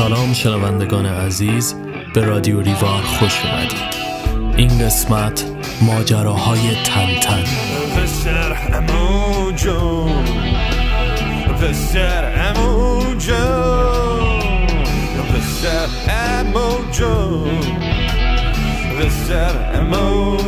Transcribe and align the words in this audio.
سلام 0.00 0.32
شنوندگان 0.32 1.06
عزیز 1.06 1.74
به 2.14 2.24
رادیو 2.24 2.60
ریوار 2.60 3.02
خوش 3.02 3.44
اومدید. 3.44 3.94
این 4.56 4.78
قسمت 4.78 5.44
ماجراهای 5.82 6.74
تن 6.84 7.20
امو 19.68 20.40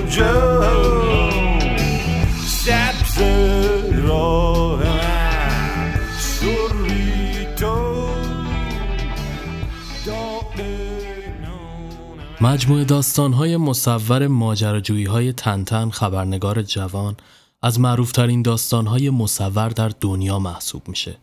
مجموعه 12.43 12.85
داستانهای 12.85 13.57
مصور 13.57 14.27
ماجراجویی 14.27 15.05
های 15.05 15.33
تنتن 15.33 15.91
خبرنگار 15.91 16.63
جوان 16.63 17.17
از 17.63 17.81
معروفترین 17.81 18.43
داستانهای 18.43 19.11
مصور 19.11 19.69
در 19.69 19.89
دنیا 19.89 20.39
محسوب 20.39 20.89
میشه 20.89 21.17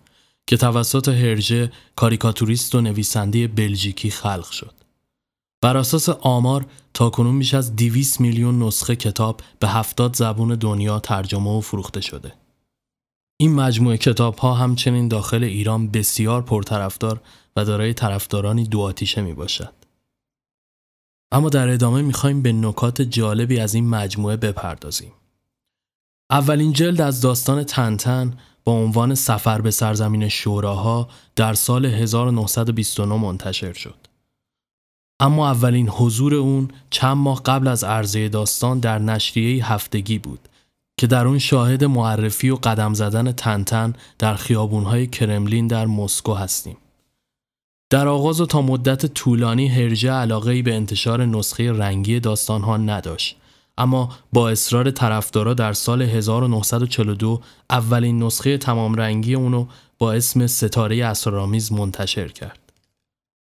که 0.47 0.57
توسط 0.57 1.07
هرژه 1.07 1.71
کاریکاتوریست 1.95 2.75
و 2.75 2.81
نویسنده 2.81 3.47
بلژیکی 3.47 4.09
خلق 4.09 4.51
شد. 4.51 4.73
بر 5.61 5.77
اساس 5.77 6.09
آمار 6.09 6.65
تاکنون 6.93 7.39
بیش 7.39 7.53
از 7.53 7.75
200 7.75 8.21
میلیون 8.21 8.63
نسخه 8.63 8.95
کتاب 8.95 9.41
به 9.59 9.67
70 9.67 10.15
زبون 10.15 10.55
دنیا 10.55 10.99
ترجمه 10.99 11.57
و 11.57 11.61
فروخته 11.61 12.01
شده. 12.01 12.33
این 13.39 13.55
مجموعه 13.55 13.97
کتاب 13.97 14.37
ها 14.37 14.53
همچنین 14.53 15.07
داخل 15.07 15.43
ایران 15.43 15.87
بسیار 15.87 16.41
پرطرفدار 16.41 17.21
و 17.55 17.65
دارای 17.65 17.93
طرفدارانی 17.93 18.63
دو 18.63 18.81
آتیشه 18.81 19.21
می 19.21 19.33
باشد. 19.33 19.79
اما 21.32 21.49
در 21.49 21.70
ادامه 21.70 22.02
می‌خوایم 22.02 22.41
به 22.41 22.54
نکات 22.54 23.02
جالبی 23.02 23.60
از 23.60 23.74
این 23.74 23.90
مجموعه 23.90 24.38
بپردازیم. 24.38 25.12
اولین 26.32 26.74
جلد 26.74 27.02
از 27.02 27.22
داستان 27.22 27.63
تنتن 27.63 28.34
با 28.63 28.72
عنوان 28.72 29.16
سفر 29.16 29.62
به 29.62 29.72
سرزمین 29.72 30.27
شوراها 30.27 31.10
در 31.35 31.54
سال 31.54 31.85
1929 31.85 33.16
منتشر 33.16 33.74
شد. 33.74 34.07
اما 35.20 35.52
اولین 35.52 35.90
حضور 35.90 36.35
اون 36.35 36.68
چند 36.90 37.18
ماه 37.18 37.44
قبل 37.44 37.68
از 37.68 37.84
عرضه 37.84 38.30
داستان 38.30 38.80
در 38.80 39.00
نشریه 39.00 39.74
هفتگی 39.74 40.18
بود 40.20 40.50
که 41.00 41.07
در 41.07 41.27
اون 41.27 41.40
شاهد 41.40 41.84
معرفی 41.84 42.50
و 42.50 42.55
قدم 42.55 42.94
زدن 42.94 43.32
تنتن 43.32 43.94
در 44.20 44.35
خیابونهای 44.35 45.07
کرملین 45.07 45.68
در 45.68 45.85
مسکو 45.85 46.34
هستیم. 46.34 46.77
در 47.91 48.07
آغاز 48.07 48.41
و 48.41 48.45
تا 48.45 48.62
مدت 48.62 49.05
طولانی 49.05 49.68
هرجه 49.68 50.12
علاقه 50.12 50.62
به 50.62 50.76
انتشار 50.76 51.26
نسخه 51.26 51.71
رنگی 51.71 52.20
داستانها 52.20 52.77
نداشت 52.77 53.35
اما 53.77 54.09
با 54.34 54.49
اصرار 54.49 54.91
طرفدارا 54.91 55.54
در 55.54 55.73
سال 55.73 56.01
1942 56.01 57.41
اولین 57.70 58.23
نسخه 58.23 58.57
تمام 58.57 58.95
رنگی 58.95 59.35
اونو 59.35 59.65
با 59.99 60.13
اسم 60.13 60.48
ستاره 60.48 61.05
اسرارآمیز 61.05 61.71
منتشر 61.71 62.27
کرد. 62.27 62.60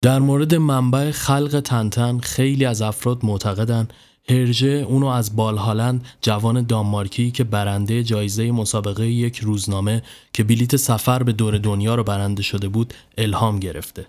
در 0.02 0.20
مورد 0.20 0.56
منبع 0.56 1.12
خلق 1.12 1.60
تنتن 1.60 2.20
خیلی 2.20 2.66
از 2.66 2.82
افراد 2.82 3.26
معتقدند 3.26 3.94
هرژه 4.30 4.68
اونو 4.68 5.08
از 5.08 5.36
بالهالند 5.36 6.06
جوان 6.22 6.62
دانمارکی 6.62 7.32
که 7.32 7.44
برنده 7.44 8.04
جایزه 8.04 8.52
مسابقه 8.52 9.08
یک 9.08 9.40
روزنامه 9.40 10.04
که 10.34 10.44
بلیت 10.44 10.76
سفر 10.76 11.24
به 11.24 11.32
دور 11.32 11.58
دنیا 11.58 11.96
رو 11.96 12.04
برنده 12.04 12.44
شده 12.44 12.68
بود 12.68 12.94
الهام 13.18 13.60
گرفته. 13.60 14.06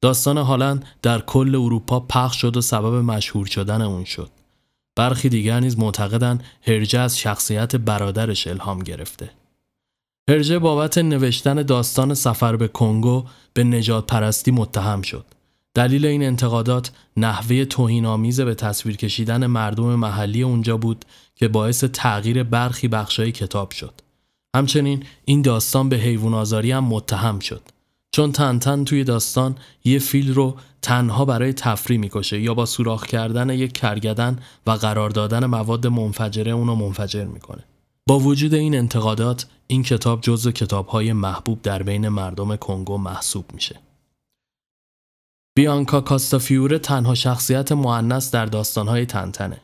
داستان 0.00 0.38
هالند 0.38 0.84
در 1.02 1.20
کل 1.20 1.54
اروپا 1.54 2.00
پخش 2.00 2.40
شد 2.40 2.56
و 2.56 2.60
سبب 2.60 2.94
مشهور 2.94 3.46
شدن 3.46 3.82
اون 3.82 4.04
شد. 4.04 4.30
برخی 4.96 5.28
دیگر 5.28 5.60
نیز 5.60 5.78
معتقدند 5.78 6.44
هرجه 6.62 6.98
از 6.98 7.18
شخصیت 7.18 7.76
برادرش 7.76 8.46
الهام 8.46 8.78
گرفته. 8.78 9.30
هرجه 10.30 10.58
بابت 10.58 10.98
نوشتن 10.98 11.62
داستان 11.62 12.14
سفر 12.14 12.56
به 12.56 12.68
کنگو 12.68 13.24
به 13.54 13.64
نجات 13.64 14.06
پرستی 14.06 14.50
متهم 14.50 15.02
شد. 15.02 15.24
دلیل 15.74 16.06
این 16.06 16.22
انتقادات 16.22 16.90
نحوه 17.16 17.64
توهینآمیز 17.64 18.40
به 18.40 18.54
تصویر 18.54 18.96
کشیدن 18.96 19.46
مردم 19.46 19.94
محلی 19.94 20.42
اونجا 20.42 20.76
بود 20.76 21.04
که 21.36 21.48
باعث 21.48 21.84
تغییر 21.84 22.42
برخی 22.42 22.88
بخشای 22.88 23.32
کتاب 23.32 23.70
شد. 23.70 23.94
همچنین 24.56 25.04
این 25.24 25.42
داستان 25.42 25.88
به 25.88 25.96
حیوان 25.96 26.34
آزاری 26.34 26.72
هم 26.72 26.84
متهم 26.84 27.38
شد. 27.38 27.62
چون 28.12 28.32
تنتن 28.32 28.84
توی 28.84 29.04
داستان 29.04 29.56
یه 29.84 29.98
فیل 29.98 30.34
رو 30.34 30.56
تنها 30.82 31.24
برای 31.24 31.52
تفریح 31.52 31.98
می‌کشه 31.98 32.40
یا 32.40 32.54
با 32.54 32.66
سوراخ 32.66 33.06
کردن 33.06 33.50
یک 33.50 33.72
کرگدن 33.72 34.38
و 34.66 34.70
قرار 34.70 35.10
دادن 35.10 35.46
مواد 35.46 35.86
منفجره 35.86 36.52
اونو 36.52 36.74
منفجر 36.74 37.24
می‌کنه. 37.24 37.64
با 38.08 38.18
وجود 38.18 38.54
این 38.54 38.74
انتقادات 38.74 39.46
این 39.66 39.82
کتاب 39.82 40.20
جزو 40.20 40.50
کتابهای 40.50 41.12
محبوب 41.12 41.62
در 41.62 41.82
بین 41.82 42.08
مردم 42.08 42.56
کنگو 42.56 42.98
محسوب 42.98 43.44
میشه. 43.54 43.80
بیانکا 45.56 46.00
کاستافیوره 46.00 46.78
تنها 46.78 47.14
شخصیت 47.14 47.72
معنس 47.72 48.30
در 48.30 48.46
داستانهای 48.46 49.06
تنتنه. 49.06 49.60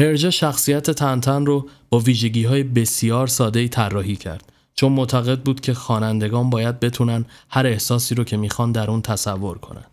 هرجه 0.00 0.30
شخصیت 0.30 0.90
تنتن 0.90 1.46
رو 1.46 1.68
با 1.90 1.98
ویژگی 1.98 2.44
های 2.44 2.62
بسیار 2.62 3.26
ساده 3.26 3.68
طراحی 3.68 4.16
کرد 4.16 4.52
چون 4.74 4.92
معتقد 4.92 5.40
بود 5.40 5.60
که 5.60 5.74
خوانندگان 5.74 6.50
باید 6.50 6.80
بتونن 6.80 7.24
هر 7.50 7.66
احساسی 7.66 8.14
رو 8.14 8.24
که 8.24 8.36
می‌خوان 8.36 8.72
در 8.72 8.90
اون 8.90 9.02
تصور 9.02 9.58
کنن. 9.58 9.84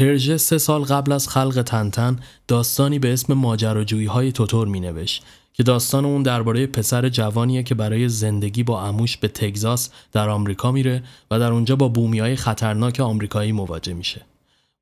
هرژه 0.00 0.36
سه 0.36 0.58
سال 0.58 0.82
قبل 0.82 1.12
از 1.12 1.28
خلق 1.28 1.62
تنتن 1.62 2.18
داستانی 2.48 2.98
به 2.98 3.12
اسم 3.12 3.32
ماجراجویی 3.32 4.06
های 4.06 4.32
توتور 4.32 4.68
می 4.68 4.80
نوشت 4.80 5.24
که 5.52 5.62
داستان 5.62 6.04
اون 6.04 6.22
درباره 6.22 6.66
پسر 6.66 7.08
جوانیه 7.08 7.62
که 7.62 7.74
برای 7.74 8.08
زندگی 8.08 8.62
با 8.62 8.82
عموش 8.82 9.16
به 9.16 9.28
تگزاس 9.28 9.90
در 10.12 10.28
آمریکا 10.28 10.72
میره 10.72 11.02
و 11.30 11.38
در 11.38 11.52
اونجا 11.52 11.76
با 11.76 11.88
بومی 11.88 12.18
های 12.18 12.36
خطرناک 12.36 13.00
آمریکایی 13.00 13.52
مواجه 13.52 13.94
میشه. 13.94 14.22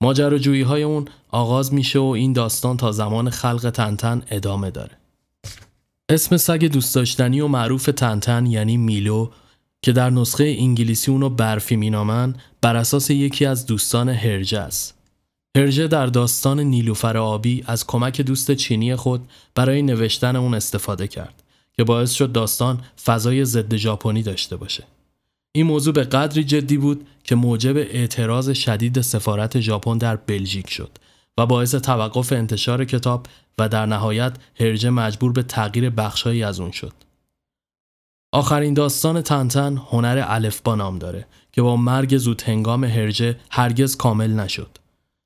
ماجراجویی 0.00 0.62
های 0.62 0.82
اون 0.82 1.04
آغاز 1.30 1.74
میشه 1.74 1.98
و 1.98 2.04
این 2.04 2.32
داستان 2.32 2.76
تا 2.76 2.92
زمان 2.92 3.30
خلق 3.30 3.70
تنتن 3.70 4.22
ادامه 4.30 4.70
داره. 4.70 4.96
اسم 6.08 6.36
سگ 6.36 6.64
دوست 6.64 6.94
داشتنی 6.94 7.40
و 7.40 7.48
معروف 7.48 7.84
تنتن 7.96 8.46
یعنی 8.46 8.76
میلو 8.76 9.30
که 9.82 9.92
در 9.92 10.10
نسخه 10.10 10.56
انگلیسی 10.58 11.10
اونو 11.10 11.28
برفی 11.28 11.76
مینامن 11.76 12.34
بر 12.60 12.76
اساس 12.76 13.10
یکی 13.10 13.46
از 13.46 13.66
دوستان 13.66 14.08
هرجه 14.08 14.58
است. 14.58 14.94
هرجه 15.56 15.86
در 15.88 16.06
داستان 16.06 16.60
نیلوفر 16.60 17.16
آبی 17.16 17.64
از 17.66 17.86
کمک 17.86 18.20
دوست 18.20 18.52
چینی 18.52 18.96
خود 18.96 19.28
برای 19.54 19.82
نوشتن 19.82 20.36
اون 20.36 20.54
استفاده 20.54 21.08
کرد 21.08 21.42
که 21.72 21.84
باعث 21.84 22.12
شد 22.12 22.32
داستان 22.32 22.80
فضای 23.04 23.44
ضد 23.44 23.76
ژاپنی 23.76 24.22
داشته 24.22 24.56
باشه. 24.56 24.84
این 25.52 25.66
موضوع 25.66 25.94
به 25.94 26.04
قدری 26.04 26.44
جدی 26.44 26.76
بود 26.76 27.06
که 27.24 27.34
موجب 27.34 27.76
اعتراض 27.76 28.50
شدید 28.50 29.00
سفارت 29.00 29.60
ژاپن 29.60 29.98
در 29.98 30.16
بلژیک 30.16 30.70
شد 30.70 30.90
و 31.38 31.46
باعث 31.46 31.74
توقف 31.74 32.32
انتشار 32.32 32.84
کتاب 32.84 33.26
و 33.58 33.68
در 33.68 33.86
نهایت 33.86 34.36
هرجه 34.60 34.90
مجبور 34.90 35.32
به 35.32 35.42
تغییر 35.42 35.90
بخشهایی 35.90 36.44
از 36.44 36.60
اون 36.60 36.70
شد. 36.70 36.92
آخرین 38.32 38.74
داستان 38.74 39.22
تنتن 39.22 39.76
هنر 39.76 40.24
الفبا 40.26 40.74
نام 40.74 40.98
داره 40.98 41.26
که 41.52 41.62
با 41.62 41.76
مرگ 41.76 42.18
زود 42.18 42.42
هنگام 42.42 42.84
هرجه 42.84 43.36
هرگز 43.50 43.96
کامل 43.96 44.30
نشد. 44.30 44.78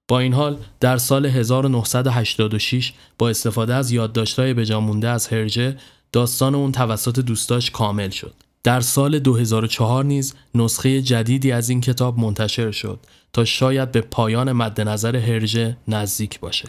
با 0.09 0.19
این 0.19 0.35
حال 0.35 0.59
در 0.81 0.97
سال 0.97 1.27
1986 1.27 2.93
با 3.19 3.29
استفاده 3.29 3.75
از 3.75 3.91
یادداشت‌های 3.93 4.55
بجامونده 4.55 5.09
از 5.09 5.29
هرجه 5.29 5.77
داستان 6.13 6.55
اون 6.55 6.73
توسط 6.73 7.21
دوستاش 7.21 7.71
کامل 7.71 8.11
شد. 8.11 8.35
در 8.65 8.81
سال 8.81 9.19
2004 9.19 10.05
نیز 10.05 10.35
نسخه 10.55 11.03
جدیدی 11.03 11.53
از 11.53 11.71
این 11.71 11.81
کتاب 11.81 12.19
منتشر 12.19 12.71
شد 12.71 13.01
تا 13.33 13.45
شاید 13.45 13.93
به 13.93 14.01
پایان 14.01 14.53
مد 14.53 14.81
نظر 14.81 15.17
هرجه 15.17 15.77
نزدیک 15.89 16.41
باشه. 16.41 16.69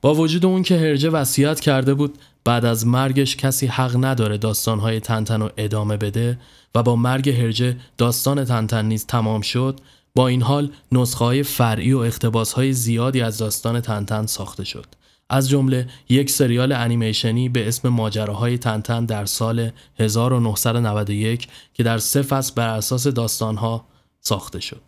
با 0.00 0.14
وجود 0.14 0.46
اون 0.46 0.62
که 0.62 0.78
هرجه 0.78 1.10
وصیت 1.10 1.60
کرده 1.60 1.94
بود 1.94 2.18
بعد 2.44 2.64
از 2.64 2.86
مرگش 2.86 3.36
کسی 3.36 3.66
حق 3.66 4.04
نداره 4.04 4.38
داستانهای 4.38 5.00
تنتن 5.00 5.40
رو 5.40 5.50
ادامه 5.56 5.96
بده 5.96 6.38
و 6.74 6.82
با 6.82 6.96
مرگ 6.96 7.28
هرجه 7.30 7.76
داستان 7.98 8.44
تنتن 8.44 8.84
نیز 8.84 9.06
تمام 9.06 9.40
شد 9.40 9.80
با 10.14 10.28
این 10.28 10.42
حال 10.42 10.70
نسخه 10.92 11.24
های 11.24 11.42
فرعی 11.42 11.92
و 11.92 11.98
اختباس 11.98 12.52
های 12.52 12.72
زیادی 12.72 13.20
از 13.20 13.38
داستان 13.38 13.80
تنتن 13.80 14.26
ساخته 14.26 14.64
شد 14.64 14.86
از 15.34 15.48
جمله 15.48 15.88
یک 16.08 16.30
سریال 16.30 16.72
انیمیشنی 16.72 17.48
به 17.48 17.68
اسم 17.68 17.88
ماجراهای 17.88 18.58
تنتن 18.58 19.04
در 19.04 19.24
سال 19.24 19.70
1991 19.98 21.48
که 21.74 21.82
در 21.82 21.98
سه 21.98 22.22
فصل 22.22 22.54
بر 22.54 22.68
اساس 22.68 23.06
داستانها 23.06 23.86
ساخته 24.20 24.60
شد 24.60 24.82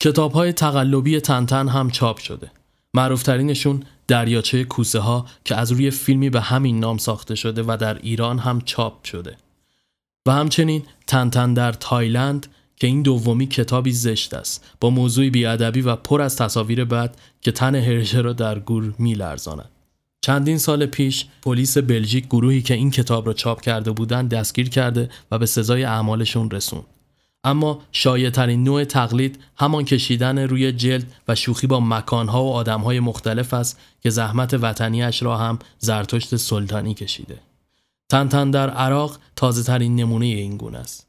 کتاب 0.00 0.32
های 0.32 0.52
تقلبی 0.52 1.20
تنتن 1.20 1.68
هم 1.68 1.90
چاپ 1.90 2.18
شده. 2.18 2.50
معروفترینشون 2.94 3.82
دریاچه 4.08 4.64
کوسه 4.64 4.98
ها 4.98 5.26
که 5.44 5.56
از 5.56 5.72
روی 5.72 5.90
فیلمی 5.90 6.30
به 6.30 6.40
همین 6.40 6.80
نام 6.80 6.98
ساخته 6.98 7.34
شده 7.34 7.62
و 7.62 7.76
در 7.80 7.98
ایران 7.98 8.38
هم 8.38 8.60
چاپ 8.60 9.04
شده. 9.04 9.36
و 10.26 10.32
همچنین 10.32 10.82
تنتن 11.06 11.54
در 11.54 11.72
تایلند 11.72 12.46
که 12.76 12.86
این 12.86 13.02
دومی 13.02 13.46
کتابی 13.46 13.92
زشت 13.92 14.34
است 14.34 14.64
با 14.80 14.90
موضوعی 14.90 15.30
بیادبی 15.30 15.80
و 15.80 15.96
پر 15.96 16.22
از 16.22 16.36
تصاویر 16.36 16.84
بد 16.84 17.16
که 17.40 17.52
تن 17.52 17.74
هرژه 17.74 18.20
را 18.20 18.32
در 18.32 18.58
گور 18.58 18.94
میلرزاند 18.98 19.70
چندین 20.20 20.58
سال 20.58 20.86
پیش 20.86 21.26
پلیس 21.42 21.78
بلژیک 21.78 22.26
گروهی 22.26 22.62
که 22.62 22.74
این 22.74 22.90
کتاب 22.90 23.26
را 23.26 23.32
چاپ 23.32 23.60
کرده 23.60 23.90
بودند 23.90 24.28
دستگیر 24.28 24.68
کرده 24.68 25.10
و 25.30 25.38
به 25.38 25.46
سزای 25.46 25.84
اعمالشون 25.84 26.50
رسوند 26.50 26.86
اما 27.46 27.82
شایعترین 27.92 28.64
نوع 28.64 28.84
تقلید 28.84 29.38
همان 29.56 29.84
کشیدن 29.84 30.38
روی 30.38 30.72
جلد 30.72 31.12
و 31.28 31.34
شوخی 31.34 31.66
با 31.66 31.80
مکانها 31.80 32.44
و 32.44 32.52
آدمهای 32.52 33.00
مختلف 33.00 33.54
است 33.54 33.80
که 34.00 34.10
زحمت 34.10 34.54
وطنیش 34.54 35.22
را 35.22 35.36
هم 35.36 35.58
زرتشت 35.78 36.36
سلطانی 36.36 36.94
کشیده. 36.94 37.38
تنتن 38.08 38.50
در 38.50 38.70
عراق 38.70 39.18
تازه 39.36 39.62
ترین 39.62 39.96
نمونه 39.96 40.26
این 40.26 40.56
گونه 40.56 40.78
است. 40.78 41.05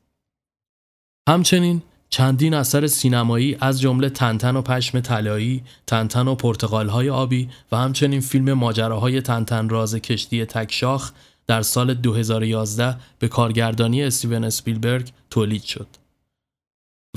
همچنین 1.28 1.82
چندین 2.10 2.54
اثر 2.54 2.88
سینمایی 2.88 3.58
از 3.62 3.82
جمله 3.82 4.10
تنتن 4.10 4.56
و 4.56 4.62
پشم 4.62 5.00
طلایی، 5.00 5.64
تنتن 5.88 6.28
و 6.28 6.36
پرتقالهای 6.36 7.10
آبی 7.10 7.50
و 7.72 7.78
همچنین 7.78 8.20
فیلم 8.20 8.54
ماجراهای 8.54 9.22
تنتن 9.22 9.70
راز 9.70 9.96
کشتی 9.96 10.46
تکشاخ 10.46 11.12
در 11.48 11.62
سال 11.62 11.94
2011 11.94 12.98
به 13.20 13.28
کارگردانی 13.28 14.04
استیون 14.04 14.44
اسپیلبرگ 14.44 15.12
تولید 15.30 15.64
شد. 15.64 15.88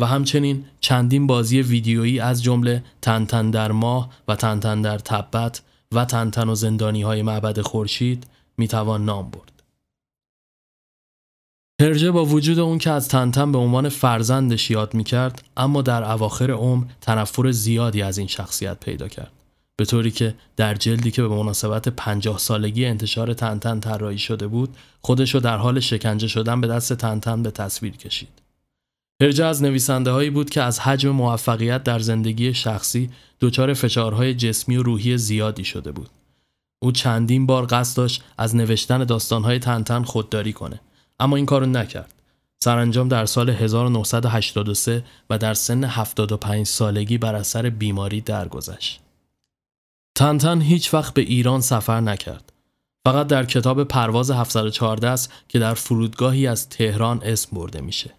و 0.00 0.06
همچنین 0.06 0.64
چندین 0.80 1.26
بازی 1.26 1.62
ویدیویی 1.62 2.20
از 2.20 2.42
جمله 2.42 2.84
تنتن 3.02 3.50
در 3.50 3.72
ماه 3.72 4.10
و 4.28 4.36
تنتن 4.36 4.82
در 4.82 4.98
تبت 4.98 5.62
و 5.92 6.04
تنتن 6.04 6.48
و 6.48 6.54
زندانی 6.54 7.02
های 7.02 7.22
معبد 7.22 7.60
خورشید 7.60 8.26
می‌توان 8.56 9.04
نام 9.04 9.30
برد. 9.30 9.59
هرجه 11.80 12.10
با 12.10 12.24
وجود 12.24 12.58
اون 12.58 12.78
که 12.78 12.90
از 12.90 13.08
تنتن 13.08 13.52
به 13.52 13.58
عنوان 13.58 13.88
فرزندش 13.88 14.70
یاد 14.70 14.94
می‌کرد 14.94 15.44
اما 15.56 15.82
در 15.82 16.12
اواخر 16.12 16.50
عمر 16.50 16.84
تنفر 17.00 17.50
زیادی 17.50 18.02
از 18.02 18.18
این 18.18 18.26
شخصیت 18.26 18.80
پیدا 18.80 19.08
کرد. 19.08 19.32
به 19.76 19.84
طوری 19.84 20.10
که 20.10 20.34
در 20.56 20.74
جلدی 20.74 21.10
که 21.10 21.22
به 21.22 21.28
مناسبت 21.28 21.88
پنجاه 21.88 22.38
سالگی 22.38 22.86
انتشار 22.86 23.34
تنتن 23.34 23.80
طراحی 23.80 24.18
شده 24.18 24.46
بود 24.46 24.76
خودش 25.00 25.36
در 25.36 25.56
حال 25.56 25.80
شکنجه 25.80 26.28
شدن 26.28 26.60
به 26.60 26.66
دست 26.66 26.92
تنتن 26.92 27.42
به 27.42 27.50
تصویر 27.50 27.96
کشید. 27.96 28.42
هرجه 29.22 29.44
از 29.44 29.62
نویسنده 29.62 30.10
هایی 30.10 30.30
بود 30.30 30.50
که 30.50 30.62
از 30.62 30.80
حجم 30.80 31.10
موفقیت 31.10 31.82
در 31.82 31.98
زندگی 31.98 32.54
شخصی 32.54 33.10
دچار 33.40 33.74
فشارهای 33.74 34.34
جسمی 34.34 34.76
و 34.76 34.82
روحی 34.82 35.18
زیادی 35.18 35.64
شده 35.64 35.92
بود. 35.92 36.10
او 36.82 36.92
چندین 36.92 37.46
بار 37.46 37.66
قصد 37.70 37.96
داشت 37.96 38.22
از 38.38 38.56
نوشتن 38.56 39.04
داستانهای 39.04 39.58
تنتن 39.58 40.02
خودداری 40.02 40.52
کنه 40.52 40.80
اما 41.20 41.36
این 41.36 41.46
کارو 41.46 41.66
نکرد. 41.66 42.14
سرانجام 42.64 43.08
در 43.08 43.26
سال 43.26 43.50
1983 43.50 45.04
و 45.30 45.38
در 45.38 45.54
سن 45.54 45.84
75 45.84 46.66
سالگی 46.66 47.18
بر 47.18 47.34
اثر 47.34 47.70
بیماری 47.70 48.20
درگذشت. 48.20 49.00
تنتن 50.14 50.60
هیچ 50.60 50.94
وقت 50.94 51.14
به 51.14 51.22
ایران 51.22 51.60
سفر 51.60 52.00
نکرد. 52.00 52.52
فقط 53.04 53.26
در 53.26 53.44
کتاب 53.44 53.84
پرواز 53.84 54.30
714 54.30 55.08
است 55.08 55.32
که 55.48 55.58
در 55.58 55.74
فرودگاهی 55.74 56.46
از 56.46 56.68
تهران 56.68 57.22
اسم 57.22 57.56
برده 57.56 57.80
میشه. 57.80 58.10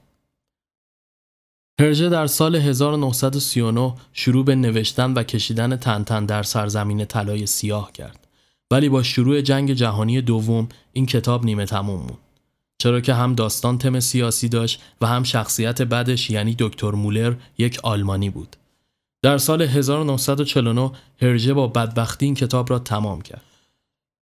هرژه 1.82 2.10
در 2.10 2.28
سال 2.28 2.56
1939 2.56 3.94
شروع 4.14 4.46
به 4.46 4.56
نوشتن 4.56 5.14
و 5.14 5.24
کشیدن 5.24 5.76
تنتن 5.76 6.26
در 6.26 6.44
سرزمین 6.44 7.06
طلای 7.06 7.46
سیاه 7.46 7.92
کرد 7.92 8.28
ولی 8.72 8.90
با 8.90 9.04
شروع 9.04 9.42
جنگ 9.42 9.74
جهانی 9.74 10.22
دوم 10.22 10.70
این 10.94 11.06
کتاب 11.06 11.46
نیمه 11.46 11.66
تموم 11.66 12.00
موند 12.00 12.31
چرا 12.82 13.02
که 13.02 13.14
هم 13.14 13.36
داستان 13.36 13.78
تم 13.78 14.00
سیاسی 14.00 14.50
داشت 14.50 14.82
و 15.02 15.08
هم 15.08 15.24
شخصیت 15.24 15.82
بعدش 15.82 16.30
یعنی 16.30 16.56
دکتر 16.60 16.92
مولر 16.92 17.34
یک 17.58 17.80
آلمانی 17.84 18.30
بود. 18.30 18.56
در 19.24 19.38
سال 19.38 19.62
1949 19.62 20.92
هرژه 21.22 21.54
با 21.54 21.68
بدبختی 21.68 22.26
این 22.26 22.36
کتاب 22.36 22.70
را 22.70 22.80
تمام 22.80 23.22
کرد. 23.22 23.42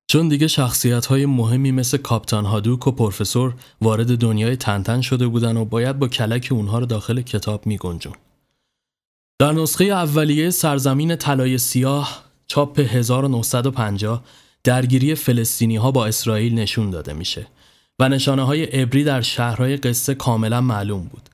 چون 0.08 0.28
دیگه 0.28 0.48
شخصیت 0.48 1.06
های 1.06 1.26
مهمی 1.26 1.72
مثل 1.72 1.98
کاپتان 1.98 2.46
هادوک 2.46 2.88
و 2.88 2.92
پروفسور 2.92 3.54
وارد 3.82 4.18
دنیای 4.18 4.56
تنتن 4.56 5.02
شده 5.02 5.28
بودن 5.28 5.58
و 5.58 5.66
باید 5.66 6.00
با 6.00 6.08
کلک 6.08 6.48
اونها 6.52 6.80
رو 6.80 6.86
داخل 6.86 7.22
کتاب 7.22 7.66
می 7.66 7.78
گنجون. 7.78 8.14
در 9.40 9.52
نسخه 9.52 9.84
اولیه 9.84 10.50
سرزمین 10.50 11.16
طلای 11.16 11.58
سیاه 11.58 12.24
چاپ 12.48 12.80
1950 12.80 14.24
درگیری 14.64 15.16
فلسطینی 15.16 15.76
ها 15.76 15.92
با 15.92 16.06
اسرائیل 16.06 16.56
نشون 16.56 16.90
داده 16.90 17.14
میشه. 17.14 17.48
و 18.00 18.10
نشانه 18.10 18.44
های 18.44 18.64
عبری 18.64 19.04
در 19.04 19.22
شهرهای 19.22 19.78
قصه 19.78 20.16
کاملا 20.16 20.62
معلوم 20.62 21.04
بود. 21.04 21.30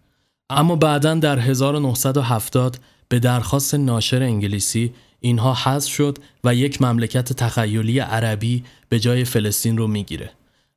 اما 0.50 0.76
بعدا 0.76 1.16
در 1.16 1.40
1970 1.40 2.78
به 3.10 3.20
درخواست 3.20 3.76
ناشر 3.76 4.24
انگلیسی 4.24 4.94
اینها 5.20 5.54
حذف 5.54 5.92
شد 5.92 6.18
و 6.44 6.56
یک 6.56 6.82
مملکت 6.82 7.34
تخیلی 7.34 8.00
عربی 8.00 8.64
به 8.90 9.00
جای 9.00 9.26
فلسطین 9.26 9.78
رو 9.78 9.88
می‌گیره. 9.88 10.32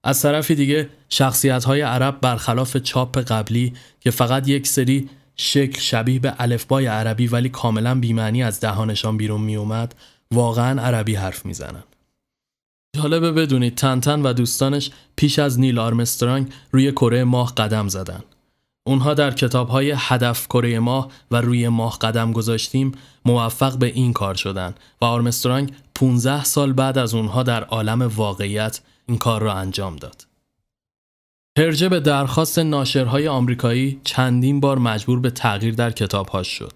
از 0.05 0.23
طرفی 0.23 0.55
دیگه 0.55 0.88
شخصیت 1.08 1.64
های 1.64 1.81
عرب 1.81 2.20
برخلاف 2.20 2.76
چاپ 2.76 3.19
قبلی 3.19 3.73
که 4.00 4.11
فقط 4.11 4.49
یک 4.49 4.67
سری 4.67 5.08
شکل 5.37 5.81
شبیه 5.81 6.19
به 6.19 6.35
الفبای 6.38 6.87
عربی 6.87 7.26
ولی 7.26 7.49
کاملا 7.49 7.94
بیمعنی 7.94 8.43
از 8.43 8.61
دهانشان 8.61 9.17
بیرون 9.17 9.40
می 9.40 9.56
اومد 9.56 9.94
واقعا 10.31 10.82
عربی 10.82 11.14
حرف 11.14 11.46
می‌زنن. 11.46 11.82
جالبه 12.96 13.32
بدونید 13.32 13.75
تنتن 13.75 14.23
و 14.23 14.32
دوستانش 14.32 14.90
پیش 15.17 15.38
از 15.38 15.61
نیل 15.61 15.79
آرمسترانگ 15.79 16.52
روی 16.73 16.93
کره 16.93 17.25
ماه 17.25 17.55
قدم 17.55 17.88
زدن. 17.88 18.23
اونها 18.87 19.14
در 19.14 19.31
کتاب 19.31 19.69
های 19.69 19.94
هدف 19.96 20.46
کره 20.46 20.79
ماه 20.79 21.08
و 21.31 21.40
روی 21.40 21.69
ماه 21.69 21.99
قدم 21.99 22.32
گذاشتیم 22.32 22.93
موفق 23.25 23.79
به 23.79 23.87
این 23.87 24.12
کار 24.12 24.35
شدن 24.35 24.75
و 25.00 25.05
آرمسترانگ 25.05 25.73
15 25.94 26.44
سال 26.44 26.73
بعد 26.73 26.99
از 26.99 27.14
اونها 27.14 27.43
در 27.43 27.64
عالم 27.64 28.02
واقعیت 28.02 28.81
این 29.06 29.19
کار 29.19 29.43
را 29.43 29.55
انجام 29.55 29.96
داد. 29.96 30.26
هرجه 31.58 31.88
به 31.88 32.00
درخواست 32.00 32.58
ناشرهای 32.58 33.29
آمریکایی 33.29 34.00
چندین 34.05 34.61
بار 34.61 34.79
مجبور 34.79 35.20
به 35.20 35.31
تغییر 35.31 35.75
در 35.75 35.90
کتابهاش 35.90 36.49
شد. 36.49 36.73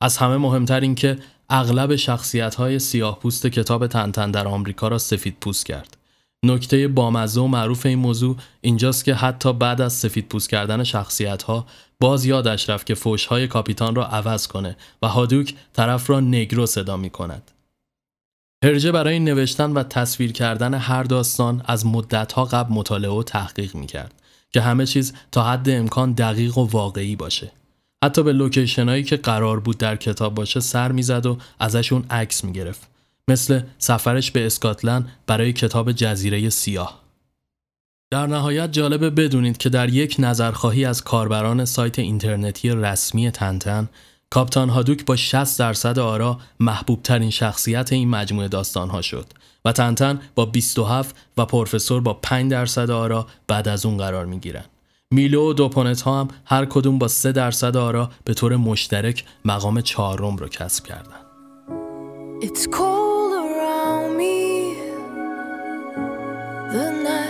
از 0.00 0.16
همه 0.16 0.36
مهمتر 0.36 0.80
این 0.80 0.94
که 0.94 1.18
اغلب 1.50 1.96
شخصیت 1.96 2.54
های 2.54 2.78
سیاه 2.78 3.18
پوست 3.18 3.46
کتاب 3.46 3.86
تنتن 3.86 4.30
در 4.30 4.48
آمریکا 4.48 4.88
را 4.88 4.98
سفید 4.98 5.36
پوست 5.40 5.66
کرد. 5.66 5.96
نکته 6.44 6.88
بامزه 6.88 7.40
و 7.40 7.46
معروف 7.46 7.86
این 7.86 7.98
موضوع 7.98 8.36
اینجاست 8.60 9.04
که 9.04 9.14
حتی 9.14 9.52
بعد 9.52 9.80
از 9.80 9.92
سفید 9.92 10.28
پوست 10.28 10.48
کردن 10.48 10.84
شخصیت 10.84 11.42
ها 11.42 11.66
باز 12.00 12.24
یادش 12.24 12.70
رفت 12.70 12.86
که 12.86 12.94
فوش 12.94 13.26
های 13.26 13.48
کاپیتان 13.48 13.94
را 13.94 14.06
عوض 14.06 14.46
کنه 14.46 14.76
و 15.02 15.08
هادوک 15.08 15.54
طرف 15.72 16.10
را 16.10 16.20
نگرو 16.20 16.66
صدا 16.66 16.96
می 16.96 17.10
کند. 17.10 17.50
هرجه 18.64 18.92
برای 18.92 19.18
نوشتن 19.18 19.72
و 19.72 19.82
تصویر 19.82 20.32
کردن 20.32 20.74
هر 20.74 21.02
داستان 21.02 21.62
از 21.64 21.86
مدتها 21.86 22.44
قبل 22.44 22.74
مطالعه 22.74 23.10
و 23.10 23.22
تحقیق 23.22 23.74
می 23.74 23.86
کرد 23.86 24.14
که 24.50 24.60
همه 24.60 24.86
چیز 24.86 25.14
تا 25.32 25.42
حد 25.42 25.70
امکان 25.70 26.12
دقیق 26.12 26.58
و 26.58 26.66
واقعی 26.66 27.16
باشه. 27.16 27.52
حتی 28.04 28.22
به 28.22 28.32
لوکیشنایی 28.32 29.02
که 29.02 29.16
قرار 29.16 29.60
بود 29.60 29.78
در 29.78 29.96
کتاب 29.96 30.34
باشه 30.34 30.60
سر 30.60 30.92
می‌زد 30.92 31.26
و 31.26 31.38
ازشون 31.58 32.04
عکس 32.10 32.44
می 32.44 32.52
گرفت. 32.52 32.88
مثل 33.28 33.60
سفرش 33.78 34.30
به 34.30 34.46
اسکاتلند 34.46 35.08
برای 35.26 35.52
کتاب 35.52 35.92
جزیره 35.92 36.50
سیاه. 36.50 37.02
در 38.10 38.26
نهایت 38.26 38.72
جالبه 38.72 39.10
بدونید 39.10 39.56
که 39.56 39.68
در 39.68 39.88
یک 39.88 40.16
نظرخواهی 40.18 40.84
از 40.84 41.04
کاربران 41.04 41.64
سایت 41.64 41.98
اینترنتی 41.98 42.70
رسمی 42.70 43.30
تنتن 43.30 43.88
کاپتان 44.30 44.68
هادوک 44.68 45.04
با 45.04 45.16
60 45.16 45.58
درصد 45.58 45.98
آرا 45.98 46.38
محبوب 46.60 47.02
ترین 47.02 47.30
شخصیت 47.30 47.92
این 47.92 48.08
مجموعه 48.08 48.48
داستان 48.48 48.90
ها 48.90 49.02
شد 49.02 49.26
و 49.64 49.72
تنتن 49.72 50.20
با 50.34 50.46
27 50.46 51.16
و 51.36 51.44
پروفسور 51.44 52.00
با 52.00 52.14
5 52.14 52.50
درصد 52.50 52.90
آرا 52.90 53.26
بعد 53.46 53.68
از 53.68 53.86
اون 53.86 53.96
قرار 53.96 54.26
می 54.26 54.40
گیرن. 54.40 54.64
میلو 55.14 55.50
و 55.50 55.52
دوپونت 55.52 56.00
ها 56.00 56.20
هم 56.20 56.28
هر 56.44 56.64
کدوم 56.64 56.98
با 56.98 57.08
3 57.08 57.32
درصد 57.32 57.76
آرا 57.76 58.10
به 58.24 58.34
طور 58.34 58.56
مشترک 58.56 59.24
مقام 59.44 59.80
چهارم 59.80 60.36
رو 60.36 60.48
کسب 60.48 60.84
کردن. 60.84 61.20
It's 62.42 62.66
cold 62.66 63.32
around 63.32 64.16
me. 64.18 64.74
The 66.72 66.86
night 67.08 67.28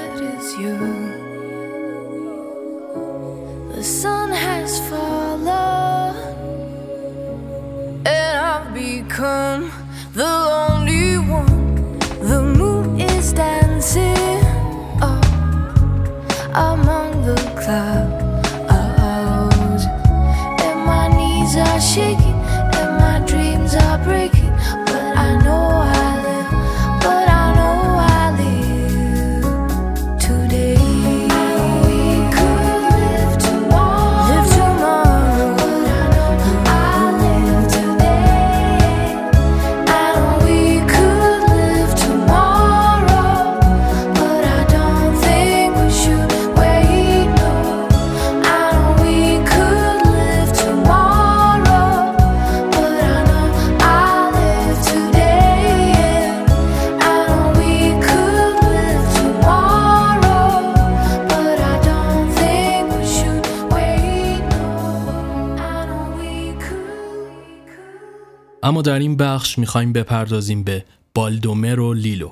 اما 68.69 68.83
در 68.83 68.99
این 68.99 69.17
بخش 69.17 69.59
می‌خوایم 69.59 69.93
بپردازیم 69.93 70.63
به 70.63 70.85
بالدومرو 71.15 71.95
لیلو. 71.95 72.31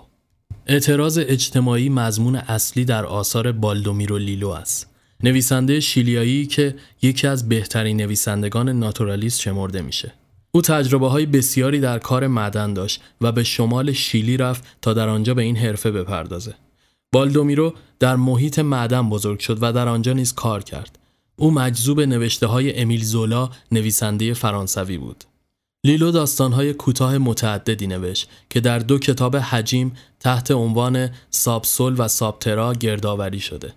اعتراض 0.66 1.19
اجتماعی 1.23 1.88
مضمون 1.88 2.37
اصلی 2.37 2.85
در 2.85 3.07
آثار 3.07 3.52
بالدومیرو 3.52 4.19
لیلو 4.19 4.49
است. 4.49 4.90
نویسنده 5.23 5.81
شیلیایی 5.81 6.47
که 6.47 6.75
یکی 7.02 7.26
از 7.26 7.49
بهترین 7.49 7.97
نویسندگان 7.97 8.69
ناتورالیست 8.69 9.40
شمرده 9.40 9.83
میشه. 9.83 10.12
او 10.52 10.62
تجربه 10.62 11.09
های 11.09 11.26
بسیاری 11.26 11.81
در 11.81 11.99
کار 11.99 12.26
معدن 12.26 12.75
داشت 12.75 13.00
و 13.21 13.33
به 13.33 13.43
شمال 13.43 13.93
شیلی 13.93 14.37
رفت 14.37 14.64
تا 14.83 14.93
در 14.93 15.09
آنجا 15.09 15.35
به 15.35 15.43
این 15.43 15.57
حرفه 15.57 15.90
بپردازه. 15.90 16.55
بالدومیرو 17.12 17.75
در 17.99 18.16
محیط 18.16 18.59
معدن 18.59 19.09
بزرگ 19.09 19.38
شد 19.38 19.59
و 19.61 19.73
در 19.73 19.88
آنجا 19.88 20.12
نیز 20.12 20.35
کار 20.35 20.62
کرد. 20.62 20.99
او 21.37 21.50
مجذوب 21.50 22.00
نوشته 22.00 22.47
های 22.47 22.78
امیل 22.78 23.05
زولا 23.05 23.50
نویسنده 23.73 24.35
فرانسوی 24.35 24.99
بود. 24.99 25.25
لیلو 25.87 26.11
داستانهای 26.11 26.73
کوتاه 26.73 27.19
متعددی 27.19 27.87
نوشت 27.87 28.28
که 28.50 28.61
در 28.61 28.78
دو 28.78 28.99
کتاب 28.99 29.37
حجیم 29.37 29.93
تحت 30.21 30.50
عنوان 30.50 31.11
سابسول 31.31 31.95
و 31.99 32.09
سابترا 32.09 32.75
گردآوری 32.75 33.40
شده. 33.40 33.73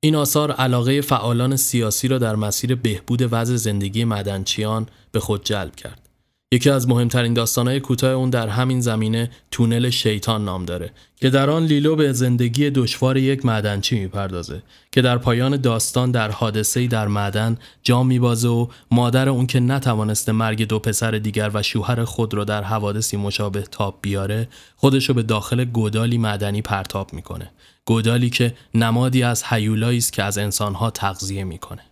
این 0.00 0.14
آثار 0.16 0.52
علاقه 0.52 1.00
فعالان 1.00 1.56
سیاسی 1.56 2.08
را 2.08 2.18
در 2.18 2.34
مسیر 2.34 2.74
بهبود 2.74 3.28
وضع 3.32 3.56
زندگی 3.56 4.04
مدنچیان 4.04 4.86
به 5.12 5.20
خود 5.20 5.44
جلب 5.44 5.76
کرد. 5.76 6.05
یکی 6.52 6.70
از 6.70 6.88
مهمترین 6.88 7.34
داستانهای 7.34 7.80
کوتاه 7.80 8.10
اون 8.10 8.30
در 8.30 8.48
همین 8.48 8.80
زمینه 8.80 9.30
تونل 9.50 9.90
شیطان 9.90 10.44
نام 10.44 10.64
داره 10.64 10.90
که 11.16 11.30
در 11.30 11.50
آن 11.50 11.64
لیلو 11.64 11.96
به 11.96 12.12
زندگی 12.12 12.70
دشوار 12.70 13.16
یک 13.16 13.46
معدنچی 13.46 13.98
می‌پردازه 13.98 14.62
که 14.92 15.02
در 15.02 15.18
پایان 15.18 15.56
داستان 15.56 16.10
در 16.10 16.30
حادثه‌ای 16.30 16.88
در 16.88 17.08
معدن 17.08 17.58
جام 17.82 18.06
میبازه 18.06 18.48
و 18.48 18.66
مادر 18.90 19.28
اون 19.28 19.46
که 19.46 19.60
نتوانسته 19.60 20.32
مرگ 20.32 20.68
دو 20.68 20.78
پسر 20.78 21.10
دیگر 21.10 21.50
و 21.54 21.62
شوهر 21.62 22.04
خود 22.04 22.34
رو 22.34 22.44
در 22.44 22.62
حوادثی 22.62 23.16
مشابه 23.16 23.62
تاب 23.62 23.98
بیاره 24.02 24.48
خودشو 24.76 25.14
به 25.14 25.22
داخل 25.22 25.64
گودالی 25.64 26.18
معدنی 26.18 26.62
پرتاب 26.62 27.12
می‌کنه. 27.12 27.50
گودالی 27.84 28.30
که 28.30 28.54
نمادی 28.74 29.22
از 29.22 29.44
حیولایی 29.44 29.98
است 29.98 30.12
که 30.12 30.22
از 30.22 30.38
انسانها 30.38 30.90
تغذیه 30.90 31.44
می‌کنه. 31.44 31.82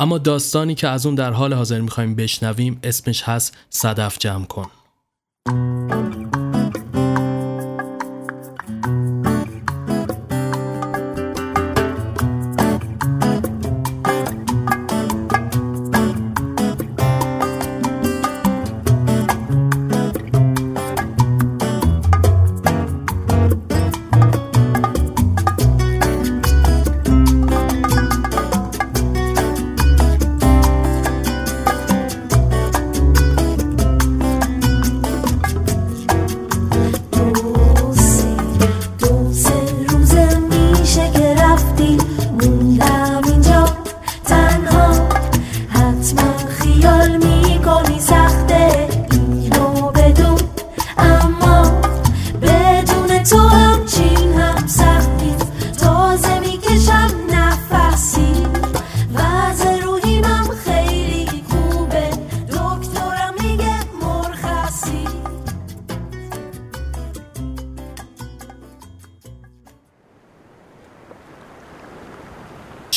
اما 0.00 0.18
داستانی 0.18 0.74
که 0.74 0.88
از 0.88 1.06
اون 1.06 1.14
در 1.14 1.32
حال 1.32 1.54
حاضر 1.54 1.80
می‌خوایم 1.80 2.14
بشنویم 2.14 2.80
اسمش 2.82 3.22
هست 3.22 3.56
صدف 3.70 4.18
جمع 4.18 4.44
کن. 4.44 4.70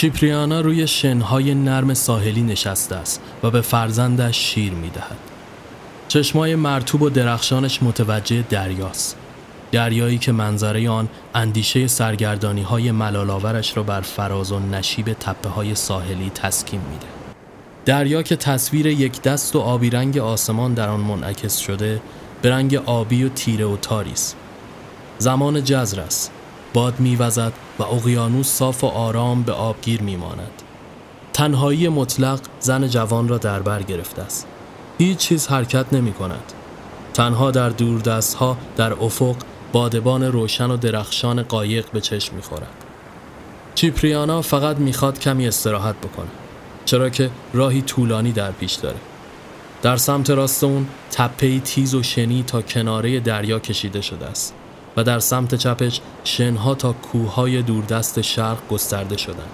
چیپریانا 0.02 0.62
روی 0.62 0.88
شنهای 0.88 1.54
نرم 1.54 1.94
ساحلی 1.94 2.42
نشسته 2.42 2.96
است 2.96 3.22
و 3.44 3.52
به 3.52 3.62
فرزندش 3.62 4.38
شیر 4.38 4.74
می‌دهد. 4.74 5.18
چشمای 6.08 6.56
مرتوب 6.56 7.02
و 7.02 7.10
درخشانش 7.10 7.84
متوجه 7.84 8.44
دریاست. 8.50 9.18
دریایی 9.72 10.18
که 10.18 10.32
منظره 10.32 10.90
آن 10.90 11.10
اندیشه 11.36 11.88
سرگردانی 11.88 12.62
های 12.62 12.92
ملالاورش 12.92 13.78
را 13.78 13.84
بر 13.84 14.02
فراز 14.02 14.52
و 14.52 14.60
نشیب 14.60 15.14
تپه 15.14 15.50
های 15.50 15.76
ساحلی 15.76 16.30
تسکین 16.36 16.82
میده. 16.92 17.08
دریا 17.86 18.24
که 18.24 18.36
تصویر 18.36 18.86
یک 18.86 19.22
دست 19.22 19.56
و 19.56 19.60
آبی 19.60 19.90
رنگ 19.90 20.18
آسمان 20.18 20.74
در 20.74 20.90
آن 20.90 21.00
منعکس 21.00 21.58
شده 21.58 22.02
به 22.42 22.52
رنگ 22.52 22.76
آبی 22.76 23.24
و 23.24 23.30
تیره 23.30 23.66
و 23.66 23.78
تاری 23.78 24.12
است. 24.12 24.36
زمان 25.18 25.64
جزر 25.64 26.00
است. 26.00 26.32
باد 26.74 27.00
میوزد 27.00 27.54
و 27.80 27.84
اقیانوس 27.84 28.48
صاف 28.48 28.84
و 28.84 28.88
آرام 28.88 29.44
به 29.44 29.52
آبگیر 29.52 30.02
میماند. 30.02 30.62
تنهایی 31.34 31.90
مطلق 31.90 32.40
زن 32.60 32.88
جوان 32.88 33.28
را 33.28 33.38
در 33.38 33.62
بر 33.62 33.84
گرفته 33.84 34.22
است. 34.22 34.48
هیچ 34.98 35.18
چیز 35.18 35.48
حرکت 35.48 35.86
نمی 35.92 36.14
کند. 36.14 36.54
تنها 37.14 37.52
در 37.52 37.70
دوردست 37.70 38.34
ها 38.34 38.58
در 38.76 38.94
افق 38.94 39.36
بادبان 39.72 40.24
روشن 40.24 40.72
و 40.72 40.78
درخشان 40.78 41.44
قایق 41.44 41.86
به 41.92 42.02
چشم 42.02 42.36
می‌خورد. 42.36 42.68
چیپریانا 43.76 44.42
فقط 44.42 44.78
می‌خواد 44.78 45.20
کمی 45.20 45.48
استراحت 45.48 45.96
بکنه. 45.96 46.28
چرا 46.86 47.10
که 47.10 47.30
راهی 47.54 47.82
طولانی 47.82 48.32
در 48.32 48.52
پیش 48.52 48.74
داره. 48.74 48.98
در 49.82 49.98
سمت 49.98 50.30
راست 50.30 50.64
اون 50.64 50.88
تپهی 51.12 51.60
تیز 51.60 51.96
و 51.96 52.04
شنی 52.04 52.44
تا 52.48 52.62
کناره 52.62 53.20
دریا 53.20 53.60
کشیده 53.60 54.02
شده 54.02 54.26
است 54.26 54.54
و 54.98 55.04
در 55.04 55.20
سمت 55.20 55.56
چپش 55.56 56.02
شنها 56.24 56.76
تا 56.76 56.94
کوههای 56.94 57.62
دوردست 57.62 58.22
شرق 58.22 58.58
گسترده 58.70 59.18
شدند. 59.18 59.50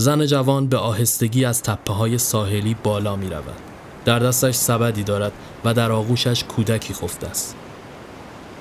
زن 0.00 0.26
جوان 0.26 0.66
به 0.66 0.76
آهستگی 0.76 1.44
از 1.44 1.62
تپه 1.62 1.92
های 1.92 2.18
ساحلی 2.18 2.76
بالا 2.82 3.16
می 3.16 3.28
رود. 3.28 3.60
در 4.04 4.18
دستش 4.18 4.54
سبدی 4.54 5.02
دارد 5.02 5.32
و 5.64 5.74
در 5.74 5.92
آغوشش 5.92 6.44
کودکی 6.44 6.94
خفته 6.94 7.26
است. 7.26 7.56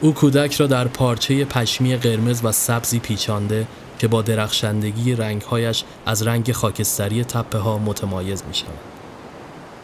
او 0.01 0.13
کودک 0.13 0.53
را 0.53 0.67
در 0.67 0.87
پارچه 0.87 1.45
پشمی 1.45 1.95
قرمز 1.95 2.41
و 2.43 2.51
سبزی 2.51 2.99
پیچانده 2.99 3.67
که 3.99 4.07
با 4.07 4.21
درخشندگی 4.21 5.15
رنگهایش 5.15 5.83
از 6.05 6.27
رنگ 6.27 6.51
خاکستری 6.51 7.23
تپه 7.23 7.57
ها 7.57 7.77
متمایز 7.77 8.43
می 8.47 8.53
شود. 8.53 8.79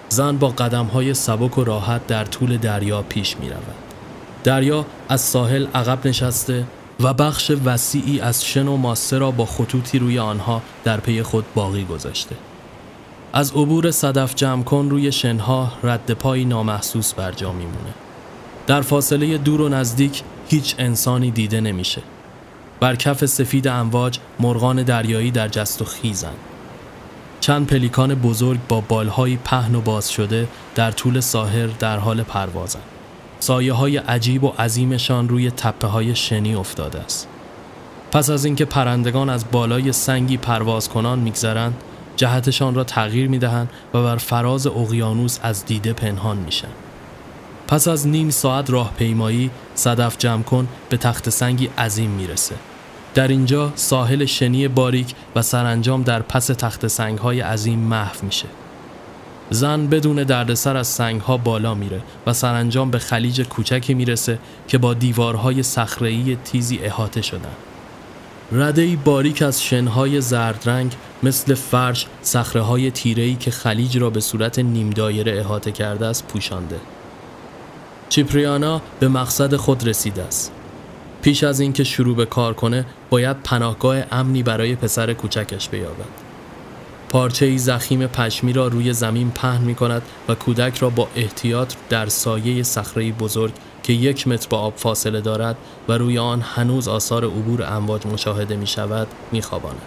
زن 0.09 0.37
با 0.37 0.49
قدم 0.49 0.85
های 0.85 1.13
سبک 1.13 1.57
و 1.57 1.63
راحت 1.63 2.07
در 2.07 2.25
طول 2.25 2.57
دریا 2.57 3.01
پیش 3.01 3.37
می 3.37 3.49
رود. 3.49 3.84
دریا 4.45 4.85
از 5.09 5.21
ساحل 5.21 5.67
عقب 5.75 6.07
نشسته 6.07 6.63
و 6.99 7.13
بخش 7.13 7.51
وسیعی 7.65 8.19
از 8.19 8.45
شن 8.45 8.67
و 8.67 8.77
ماسه 8.77 9.17
را 9.17 9.31
با 9.31 9.45
خطوطی 9.45 9.99
روی 9.99 10.19
آنها 10.19 10.61
در 10.83 10.99
پی 10.99 11.23
خود 11.23 11.45
باقی 11.55 11.83
گذاشته. 11.83 12.35
از 13.33 13.51
عبور 13.51 13.91
صدف 13.91 14.35
جمع 14.35 14.63
کن 14.63 14.87
روی 14.89 15.11
شنها 15.11 15.71
رد 15.83 16.11
پایی 16.11 16.45
نامحسوس 16.45 17.13
بر 17.13 17.31
جا 17.31 17.51
میمونه. 17.51 17.93
در 18.67 18.81
فاصله 18.81 19.37
دور 19.37 19.61
و 19.61 19.69
نزدیک 19.69 20.23
هیچ 20.47 20.75
انسانی 20.79 21.31
دیده 21.31 21.61
نمیشه. 21.61 22.01
بر 22.79 22.95
کف 22.95 23.25
سفید 23.25 23.67
امواج 23.67 24.19
مرغان 24.39 24.83
دریایی 24.83 25.31
در 25.31 25.47
جست 25.47 25.81
و 25.81 25.85
خیزند. 25.85 26.37
چند 27.39 27.67
پلیکان 27.67 28.15
بزرگ 28.15 28.59
با 28.69 28.81
بالهای 28.81 29.37
پهن 29.37 29.75
و 29.75 29.81
باز 29.81 30.11
شده 30.11 30.47
در 30.75 30.91
طول 30.91 31.19
ساحل 31.19 31.69
در 31.79 31.97
حال 31.97 32.23
پروازند. 32.23 32.94
سایه 33.45 33.73
های 33.73 33.97
عجیب 33.97 34.43
و 34.43 34.47
عظیمشان 34.47 35.29
روی 35.29 35.51
تپه 35.51 35.87
های 35.87 36.15
شنی 36.15 36.55
افتاده 36.55 36.99
است. 36.99 37.27
پس 38.11 38.29
از 38.29 38.45
اینکه 38.45 38.65
پرندگان 38.65 39.29
از 39.29 39.45
بالای 39.51 39.91
سنگی 39.91 40.37
پرواز 40.37 40.89
کنان 40.89 41.19
میگذرند، 41.19 41.73
جهتشان 42.15 42.75
را 42.75 42.83
تغییر 42.83 43.27
می‌دهند 43.27 43.69
و 43.93 44.03
بر 44.03 44.15
فراز 44.15 44.67
اقیانوس 44.67 45.39
از 45.43 45.65
دیده 45.65 45.93
پنهان 45.93 46.37
میشن. 46.37 46.67
پس 47.67 47.87
از 47.87 48.07
نیم 48.07 48.29
ساعت 48.29 48.69
راهپیمایی 48.69 49.51
صدف 49.75 50.17
جمع 50.17 50.43
کن 50.43 50.67
به 50.89 50.97
تخت 50.97 51.29
سنگی 51.29 51.69
عظیم 51.77 52.09
می‌رسه. 52.09 52.55
در 53.13 53.27
اینجا 53.27 53.71
ساحل 53.75 54.25
شنی 54.25 54.67
باریک 54.67 55.15
و 55.35 55.41
سرانجام 55.41 56.03
در 56.03 56.21
پس 56.21 56.45
تخت 56.47 56.87
سنگ 56.87 57.17
های 57.17 57.41
عظیم 57.41 57.79
محو 57.79 58.25
میشه. 58.25 58.47
زن 59.49 59.87
بدون 59.87 60.23
دردسر 60.23 60.77
از 60.77 60.87
سنگها 60.87 61.37
بالا 61.37 61.73
میره 61.73 62.01
و 62.27 62.33
سرانجام 62.33 62.91
به 62.91 62.99
خلیج 62.99 63.41
کوچکی 63.41 63.93
می‌رسه 63.93 64.39
که 64.67 64.77
با 64.77 64.93
دیوارهای 64.93 65.63
صخره‌ای 65.63 66.37
تیزی 66.43 66.77
احاطه 66.77 67.21
شدن. 67.21 67.55
ردهی 68.51 68.95
باریک 68.95 69.41
از 69.41 69.63
شنهای 69.63 70.21
زرد 70.21 70.63
رنگ 70.65 70.95
مثل 71.23 71.53
فرش 71.53 72.05
صخره 72.21 72.61
های 72.61 72.91
تیره‌ای 72.91 73.35
که 73.35 73.51
خلیج 73.51 73.97
را 73.97 74.09
به 74.09 74.19
صورت 74.19 74.59
نیم 74.59 74.89
دایره 74.89 75.39
احاطه 75.39 75.71
کرده 75.71 76.05
است 76.05 76.27
پوشانده. 76.27 76.79
چیپریانا 78.09 78.81
به 78.99 79.07
مقصد 79.07 79.55
خود 79.55 79.87
رسیده 79.87 80.23
است. 80.23 80.51
پیش 81.21 81.43
از 81.43 81.59
اینکه 81.59 81.83
شروع 81.83 82.15
به 82.15 82.25
کار 82.25 82.53
کنه 82.53 82.85
باید 83.09 83.43
پناهگاه 83.43 83.97
امنی 84.11 84.43
برای 84.43 84.75
پسر 84.75 85.13
کوچکش 85.13 85.69
بیابد. 85.69 86.24
پارچه 87.15 87.57
زخیم 87.57 88.07
پشمی 88.07 88.53
را 88.53 88.67
روی 88.67 88.93
زمین 88.93 89.31
پهن 89.31 89.61
می 89.61 89.75
کند 89.75 90.01
و 90.29 90.35
کودک 90.35 90.77
را 90.77 90.89
با 90.89 91.07
احتیاط 91.15 91.73
در 91.89 92.05
سایه 92.05 92.63
صخره 92.63 93.11
بزرگ 93.11 93.53
که 93.83 93.93
یک 93.93 94.27
متر 94.27 94.47
با 94.49 94.59
آب 94.59 94.73
فاصله 94.75 95.21
دارد 95.21 95.55
و 95.87 95.93
روی 95.93 96.17
آن 96.17 96.41
هنوز 96.41 96.87
آثار 96.87 97.25
عبور 97.25 97.63
امواج 97.63 98.07
مشاهده 98.07 98.55
می 98.55 98.67
شود 98.67 99.07
می 99.31 99.41
خواباند. 99.41 99.81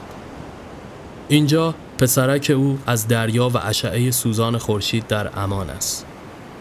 اینجا 1.29 1.75
پسرک 1.99 2.53
او 2.57 2.79
از 2.87 3.09
دریا 3.09 3.49
و 3.49 3.57
اشعه 3.57 4.11
سوزان 4.11 4.59
خورشید 4.59 5.07
در 5.07 5.31
امان 5.39 5.71
است. 5.71 6.07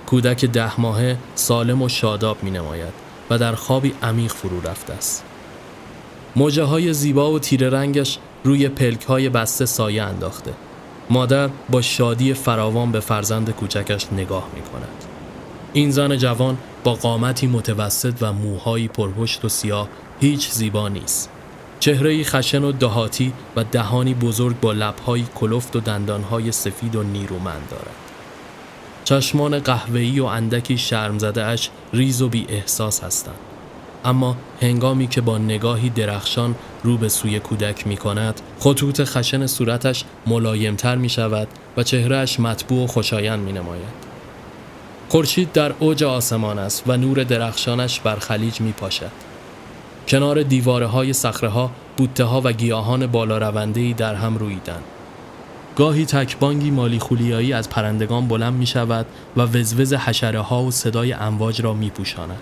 کودک 0.05 0.45
ده 0.45 0.81
ماهه 0.81 1.17
سالم 1.36 1.81
و 1.81 1.89
شاداب 1.89 2.43
می 2.43 2.51
نماید 2.51 2.93
و 3.29 3.38
در 3.38 3.55
خوابی 3.55 3.93
عمیق 4.03 4.31
فرو 4.31 4.62
رفته 4.62 4.93
است. 4.93 5.24
موجه 6.36 6.63
های 6.63 6.93
زیبا 6.93 7.31
و 7.31 7.39
تیره 7.39 7.69
رنگش 7.69 8.19
روی 8.48 8.70
پلک 8.70 9.04
های 9.04 9.30
بسته 9.30 9.66
سایه 9.66 10.04
انداخته. 10.04 10.54
مادر 11.10 11.50
با 11.70 11.82
شادی 11.82 12.34
فراوان 12.34 12.92
به 12.92 13.00
فرزند 13.00 13.50
کوچکش 13.50 14.06
نگاه 14.13 14.48
می 14.56 14.62
کند. 14.62 15.04
این 15.74 15.92
زن 15.92 16.18
جوان 16.18 16.58
با 16.84 16.94
قامتی 16.94 17.48
متوسط 17.48 18.13
و 18.22 18.34
موهایی 18.34 18.88
پرپشت 18.88 19.46
و 19.46 19.50
سیاه 19.50 19.88
هیچ 20.20 20.51
زیبا 20.51 20.88
نیست. 20.88 21.30
چهره‌ای 21.80 22.24
خشن 22.24 22.63
و 22.63 22.72
دهاتی 22.72 23.34
و 23.56 23.63
دهانی 23.63 24.13
بزرگ 24.13 24.60
با 24.60 24.74
لب‌هایی 24.74 25.27
کلفت 25.36 25.75
و 25.75 25.80
دندانهای 25.80 26.51
سفید 26.51 26.96
و 26.96 27.04
نیرومند 27.04 27.68
دارد. 27.72 27.96
چشمان 29.04 29.60
قهوه‌ای 29.60 30.20
و 30.20 30.25
اندکی 30.25 30.77
شرم 30.77 31.20
زده 31.20 31.44
اش 31.44 31.70
ریز 31.94 32.22
و 32.22 32.30
بی 32.30 32.46
احساس 32.50 33.04
هستند. 33.04 33.47
اما 34.07 34.37
هنگامی 34.61 35.07
که 35.07 35.21
با 35.21 35.37
نگاهی 35.37 35.89
درخشان 35.89 36.55
رو 36.83 36.97
به 36.97 37.09
سوی 37.09 37.39
کودک 37.39 37.87
می 37.87 37.97
کند 37.97 38.41
خطوط 38.59 39.01
خشن 39.03 39.47
صورتش 39.47 40.03
ملایمتر 40.27 40.95
می 40.95 41.09
شود 41.09 41.47
و 41.77 41.83
چهرهش 41.83 42.39
مطبوع 42.39 42.83
و 42.83 42.87
خوشایند 42.87 43.39
می 43.39 43.51
نماید. 43.51 44.07
خورشید 45.09 45.51
در 45.51 45.73
اوج 45.79 46.03
آسمان 46.03 46.59
است 46.59 46.83
و 46.87 46.97
نور 46.97 47.23
درخشانش 47.23 47.99
بر 47.99 48.15
خلیج 48.15 48.61
می 48.61 48.71
پاشد. 48.71 49.11
کنار 50.07 50.43
دیواره 50.43 50.85
های 50.85 51.13
سخره 51.13 51.49
ها 51.49 51.71
بوته 51.97 52.23
ها 52.23 52.41
و 52.43 52.51
گیاهان 52.51 53.07
بالا 53.07 53.37
رونده 53.37 53.93
در 53.93 54.15
هم 54.15 54.37
رویدن. 54.37 54.81
گاهی 55.75 56.05
تکبانگی 56.05 56.72
مالی 56.72 57.00
خولیایی 57.00 57.53
از 57.53 57.70
پرندگان 57.70 58.27
بلند 58.27 58.53
می 58.53 58.65
شود 58.65 59.05
و 59.37 59.41
وزوز 59.41 59.93
حشره 59.93 60.39
ها 60.39 60.63
و 60.63 60.72
صدای 60.72 61.13
امواج 61.13 61.61
را 61.61 61.74
می 61.74 61.89
پوشاند. 61.89 62.41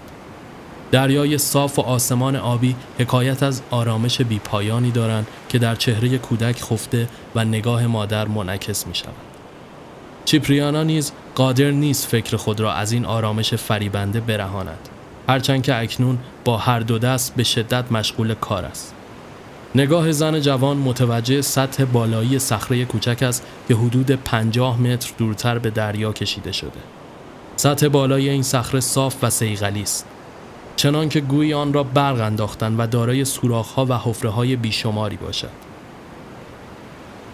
دریای 0.92 1.38
صاف 1.38 1.80
و 1.80 1.82
آسمان 1.82 2.36
آبی 2.36 2.76
حکایت 3.00 3.44
از 3.44 3.62
آرامش 3.72 4.22
بیپایانی 4.22 4.92
دارند 4.92 5.28
که 5.50 5.60
در 5.60 5.76
چهره 5.76 6.18
کودک 6.18 6.62
خفته 6.62 7.08
و 7.36 7.46
نگاه 7.46 7.88
مادر 7.88 8.28
منعکس 8.28 8.88
می 8.88 8.96
شود. 8.96 9.14
چیپریانا 10.26 10.84
نیز 10.84 11.12
قادر 11.36 11.72
نیست 11.72 12.08
فکر 12.08 12.38
خود 12.38 12.60
را 12.60 12.74
از 12.74 12.92
این 12.92 13.06
آرامش 13.06 13.54
فریبنده 13.54 14.20
برهاند. 14.20 14.90
هرچند 15.30 15.64
که 15.64 15.82
اکنون 15.82 16.18
با 16.46 16.58
هر 16.58 16.80
دو 16.80 17.00
دست 17.00 17.36
به 17.36 17.44
شدت 17.44 17.92
مشغول 17.92 18.34
کار 18.34 18.66
است. 18.66 18.94
نگاه 19.76 20.12
زن 20.12 20.40
جوان 20.40 20.78
متوجه 20.78 21.42
سطح 21.42 21.86
بالایی 21.86 22.40
صخره 22.40 22.86
کوچک 22.86 23.24
است 23.24 23.46
که 23.68 23.76
حدود 23.76 24.12
50 24.12 24.82
متر 24.82 25.12
دورتر 25.18 25.60
به 25.60 25.70
دریا 25.70 26.14
کشیده 26.14 26.52
شده. 26.52 26.80
سطح 27.56 27.88
بالای 27.88 28.30
این 28.30 28.44
صخره 28.44 28.80
صاف 28.80 29.24
و 29.24 29.30
سیغلی 29.30 29.82
است. 29.82 30.06
چنان 30.76 31.10
که 31.10 31.22
گویی 31.22 31.54
آن 31.54 31.74
را 31.74 31.84
برق 31.84 32.22
انداختن 32.22 32.76
و 32.78 32.88
دارای 32.88 33.26
سوراخ‌ها 33.26 33.86
و 33.86 33.94
حفره‌های 33.94 34.56
بیشماری 34.56 35.18
باشد. 35.18 35.50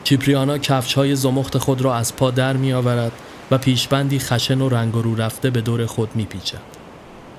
چیپریانا 0.03 0.57
کفش‌های 0.57 1.15
زمخت 1.15 1.57
خود 1.57 1.81
را 1.81 1.95
از 1.95 2.15
پا 2.15 2.31
در 2.31 2.53
می‌آورد 2.53 3.11
و 3.51 3.57
پیشبندی 3.57 4.19
خشن 4.19 4.61
و 4.61 4.69
رنگ 4.69 4.93
رو 4.93 5.15
رفته 5.15 5.49
به 5.49 5.61
دور 5.61 5.85
خود 5.85 6.09
می‌پیچد. 6.15 6.61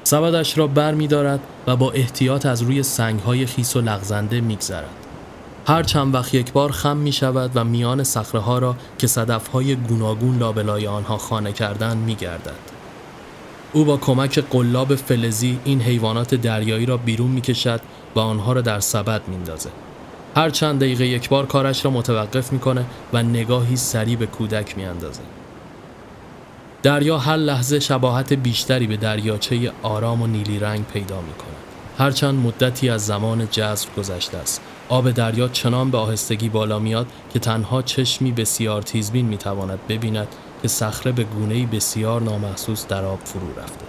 سبدش 0.04 0.58
را 0.58 0.66
بر 0.66 0.94
می 0.94 1.06
دارد 1.06 1.40
و 1.66 1.76
با 1.76 1.90
احتیاط 1.90 2.46
از 2.46 2.62
روی 2.62 2.82
سنگ 2.82 3.20
های 3.20 3.46
خیس 3.46 3.76
و 3.76 3.80
لغزنده 3.80 4.40
می 4.40 4.56
گذرد. 4.56 4.90
هر 5.66 5.82
چند 5.82 6.14
وقت 6.14 6.34
یک 6.34 6.52
بار 6.52 6.72
خم 6.72 6.96
می 6.96 7.12
شود 7.12 7.50
و 7.54 7.64
میان 7.64 8.04
صخره 8.04 8.40
ها 8.40 8.58
را 8.58 8.76
که 8.98 9.06
صدف 9.06 9.48
های 9.48 9.76
گوناگون 9.76 10.38
لابلای 10.38 10.86
آنها 10.86 11.18
خانه 11.18 11.52
کردن 11.52 11.96
می 11.96 12.14
گردد. 12.14 12.71
او 13.72 13.84
با 13.84 13.96
کمک 13.96 14.38
قلاب 14.38 14.94
فلزی 14.94 15.58
این 15.64 15.80
حیوانات 15.80 16.34
دریایی 16.34 16.86
را 16.86 16.96
بیرون 16.96 17.30
می 17.30 17.40
کشد 17.40 17.80
و 18.14 18.20
آنها 18.20 18.52
را 18.52 18.60
در 18.60 18.80
سبد 18.80 19.22
می 19.28 19.36
اندازه. 19.36 19.70
هر 20.36 20.50
چند 20.50 20.80
دقیقه 20.80 21.06
یک 21.06 21.28
بار 21.28 21.46
کارش 21.46 21.84
را 21.84 21.90
متوقف 21.90 22.52
می‌کنه 22.52 22.84
و 23.12 23.22
نگاهی 23.22 23.76
سریع 23.76 24.16
به 24.16 24.26
کودک 24.26 24.76
می 24.76 24.84
اندازه. 24.84 25.20
دریا 26.82 27.18
هر 27.18 27.36
لحظه 27.36 27.80
شباهت 27.80 28.32
بیشتری 28.32 28.86
به 28.86 28.96
دریاچه 28.96 29.72
آرام 29.82 30.22
و 30.22 30.26
نیلی 30.26 30.58
رنگ 30.58 30.84
پیدا 30.86 31.20
می 31.20 31.32
کند. 31.32 31.56
هرچند 31.98 32.46
مدتی 32.46 32.88
از 32.88 33.06
زمان 33.06 33.48
جذب 33.50 33.88
گذشته 33.96 34.38
است. 34.38 34.60
آب 34.88 35.10
دریا 35.10 35.48
چنان 35.48 35.90
به 35.90 35.98
آهستگی 35.98 36.48
بالا 36.48 36.78
میاد 36.78 37.06
که 37.32 37.38
تنها 37.38 37.82
چشمی 37.82 38.32
بسیار 38.32 38.82
تیزبین 38.82 39.26
می 39.26 39.36
تواند 39.36 39.78
ببیند 39.88 40.28
که 40.62 40.68
صخره 40.68 41.12
به 41.12 41.24
گونه‌ای 41.24 41.66
بسیار 41.66 42.22
نامحسوس 42.22 42.86
در 42.86 43.04
آب 43.04 43.20
فرو 43.24 43.60
رفته. 43.60 43.84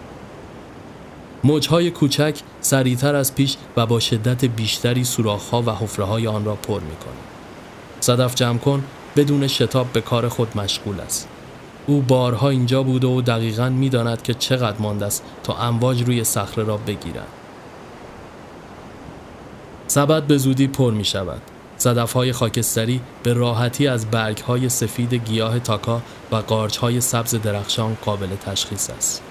موجهای 1.44 1.92
کوچک 1.92 2.40
سریعتر 2.62 3.16
از 3.16 3.36
پیش 3.36 3.58
و 3.78 3.86
با 3.86 4.00
شدت 4.00 4.46
بیشتری 4.46 5.04
سوراخ‌ها 5.04 5.62
و 5.62 5.70
حفره‌های 5.70 6.28
آن 6.28 6.46
را 6.46 6.56
پر 6.56 6.80
می‌کند. 6.80 7.24
صدف 8.00 8.36
جمع 8.36 8.58
کن 8.58 8.84
بدون 9.16 9.48
شتاب 9.48 9.88
به 9.94 10.02
کار 10.02 10.30
خود 10.30 10.58
مشغول 10.58 11.00
است. 11.00 11.28
او 11.88 12.02
بارها 12.02 12.50
اینجا 12.50 12.84
بوده 12.84 13.08
و 13.08 13.22
دقیقا 13.22 13.70
می‌داند 13.70 14.22
که 14.22 14.34
چقدر 14.34 14.78
مانده 14.80 15.06
است 15.06 15.24
تا 15.44 15.58
امواج 15.58 16.04
روی 16.04 16.24
صخره 16.24 16.64
را 16.64 16.78
بگیرند. 16.78 17.28
سبد 19.88 20.24
به 20.24 20.38
زودی 20.38 20.68
پر 20.68 20.92
می 20.92 21.06
شود. 21.06 21.42
صدف 21.78 22.14
های 22.14 22.32
خاکستری 22.32 23.02
به 23.24 23.34
راحتی 23.34 23.88
از 23.88 24.12
برگ 24.12 24.38
های 24.38 24.70
سفید 24.70 25.14
گیاه 25.14 25.60
تاکا 25.60 26.02
و 26.32 26.36
قارچ 26.36 26.78
های 26.78 27.02
سبز 27.02 27.36
درخشان 27.36 27.98
قابل 28.06 28.28
تشخیص 28.46 28.90
است. 28.90 29.22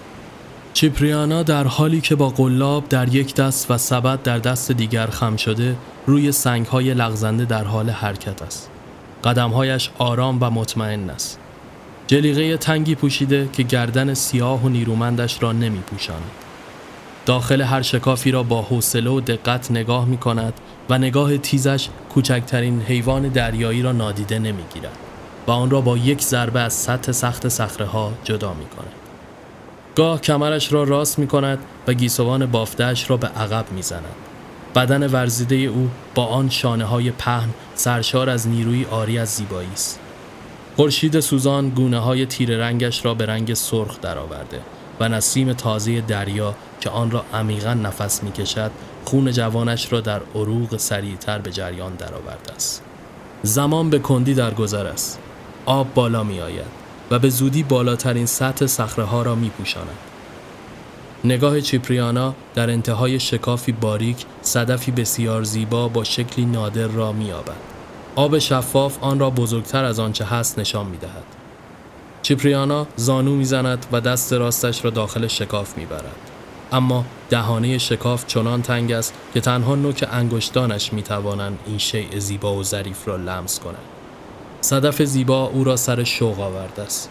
چیپریانا 0.73 1.43
در 1.43 1.67
حالی 1.67 2.01
که 2.01 2.15
با 2.15 2.29
قلاب 2.29 2.89
در 2.89 3.15
یک 3.15 3.35
دست 3.35 3.71
و 3.71 3.79
سبد 3.79 4.23
در 4.23 4.39
دست 4.39 4.73
دیگر 4.73 5.07
خم 5.07 5.37
شده 5.37 5.77
روی 6.07 6.33
سنگ 6.33 6.67
های 6.67 6.95
لغزنده 6.95 7.45
در 7.45 7.65
حال 7.65 7.91
حرکت 7.91 8.43
است. 8.43 8.71
قدمهایش 9.25 9.91
آرام 9.99 10.39
و 10.41 10.51
مطمئن 10.51 11.11
است. 11.11 11.39
جلیقه 12.07 12.57
تنگی 12.57 12.95
پوشیده 12.95 13.49
که 13.53 13.63
گردن 13.63 14.15
سیاه 14.15 14.65
و 14.65 14.69
نیرومندش 14.69 15.43
را 15.43 15.53
نمی 15.53 15.79
پوشاند. 15.79 16.31
داخل 17.27 17.61
هر 17.61 17.83
شکافی 17.83 18.31
را 18.31 18.43
با 18.43 18.63
حوصله 18.63 19.11
و 19.11 19.21
دقت 19.21 19.71
نگاه 19.71 20.05
می 20.05 20.17
کند 20.17 20.53
و 20.91 20.99
نگاه 20.99 21.39
تیزش 21.39 21.89
کوچکترین 22.15 22.83
حیوان 22.83 23.29
دریایی 23.29 23.83
را 23.83 23.93
نادیده 23.93 24.39
نمی 24.39 24.63
گیرد 24.75 24.97
و 25.47 25.51
آن 25.51 25.71
را 25.71 25.81
با 25.81 25.97
یک 25.97 26.21
ضربه 26.21 26.61
از 26.61 26.73
سطح 26.73 27.13
سخت 27.13 27.49
صخره 27.49 27.87
ها 27.87 28.13
جدا 28.25 28.55
می 28.55 28.67
کند. 28.67 28.93
گاه 29.97 30.21
کمرش 30.21 30.73
را 30.73 30.83
راست 30.83 31.19
می 31.19 31.27
کند 31.27 31.59
و 31.87 31.93
گیسوان 31.93 32.47
بافتهش 32.47 33.11
را 33.11 33.17
به 33.17 33.27
عقب 33.27 33.73
می 33.73 33.83
زند. 33.83 34.05
بدن 34.75 35.07
ورزیده 35.07 35.57
او 35.57 35.91
با 36.15 36.27
آن 36.27 36.51
شانه 36.51 36.85
های 36.85 37.11
پهن 37.11 37.49
سرشار 37.75 38.31
از 38.31 38.49
نیروی 38.49 38.85
آری 38.85 39.19
از 39.19 39.29
زیبایی 39.29 39.73
است. 39.73 40.01
خورشید 40.77 41.21
سوزان 41.21 41.69
گونه 41.69 41.99
های 41.99 42.27
تیر 42.27 42.57
رنگش 42.57 43.05
را 43.05 43.15
به 43.15 43.27
رنگ 43.27 43.55
سرخ 43.55 44.01
درآورده 44.01 44.61
و 45.03 45.09
نسیم 45.09 45.53
تازه 45.53 46.01
دریا 46.01 46.55
که 46.81 46.91
آن 46.91 47.11
را 47.11 47.25
عمیقا 47.35 47.75
نفس 47.75 48.23
می 48.23 48.33
کشد 48.33 48.71
خون 49.05 49.33
جوانش 49.33 49.93
را 49.93 50.01
در 50.01 50.21
عروق 50.35 50.77
سریعتر 50.77 51.39
به 51.39 51.51
جریان 51.51 51.95
درآورده 51.95 52.53
است. 52.57 52.83
زمان 53.43 53.91
به 53.91 53.99
کندی 53.99 54.35
در 54.35 54.55
گذر 54.55 54.87
است. 54.87 55.19
آب 55.67 55.95
بالا 55.95 56.25
می 56.25 56.41
آید 56.41 56.67
و 57.11 57.19
به 57.19 57.29
زودی 57.29 57.63
بالاترین 57.63 58.27
سطح 58.27 58.67
صخره 58.67 59.05
ها 59.05 59.23
را 59.23 59.35
می 59.35 59.51
پوشاند. 59.51 59.99
نگاه 61.25 61.61
چیپریانا 61.61 62.35
در 62.55 62.71
انتهای 62.71 63.21
شکافی 63.21 63.73
باریک 63.73 64.27
صدفی 64.43 64.91
بسیار 64.91 65.43
زیبا 65.43 65.89
با 65.89 66.05
شکلی 66.05 66.45
نادر 66.45 66.87
را 66.87 67.13
می 67.13 67.33
آب 68.17 68.39
شفاف 68.39 68.99
آن 69.01 69.19
را 69.19 69.31
بزرگتر 69.31 69.85
از 69.85 69.99
آنچه 69.99 70.25
هست 70.25 70.59
نشان 70.59 70.87
می 70.87 70.97
دهد. 70.97 71.42
چیپریانا 72.23 72.87
زانو 72.97 73.37
می‌زند 73.37 73.87
و 73.93 74.01
دست 74.01 74.33
راستش 74.33 74.85
را 74.85 74.91
داخل 74.91 75.27
شکاف 75.27 75.79
می‌برد. 75.79 76.17
اما 76.73 77.05
دهانه 77.31 77.79
شکاف 77.79 78.27
چنان 78.27 78.63
تنگ 78.63 78.93
است 78.93 79.15
که 79.35 79.41
تنها 79.41 79.75
نوک 79.75 80.09
انگشتانش 80.13 80.93
می‌توانند 80.93 81.59
این 81.67 81.79
شیء 81.79 82.19
زیبا 82.19 82.55
و 82.55 82.65
ظریف 82.65 83.09
را 83.09 83.17
لمس 83.17 83.61
کنند. 83.61 83.77
صدف 84.61 85.03
زیبا 85.03 85.45
او 85.45 85.65
را 85.65 85.77
سر 85.77 86.05
شوق 86.05 86.41
آورده 86.41 86.83
است. 86.83 87.11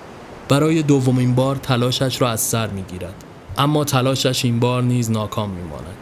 برای 0.50 0.84
دومین 0.84 1.36
بار 1.36 1.56
تلاشش 1.56 2.22
را 2.22 2.30
از 2.30 2.42
سر 2.42 2.68
می‌گیرد 2.68 3.24
اما 3.58 3.84
تلاشش 3.84 4.46
این 4.46 4.60
بار 4.60 4.84
نیز 4.84 5.12
ناکام 5.12 5.50
میماند 5.50 5.98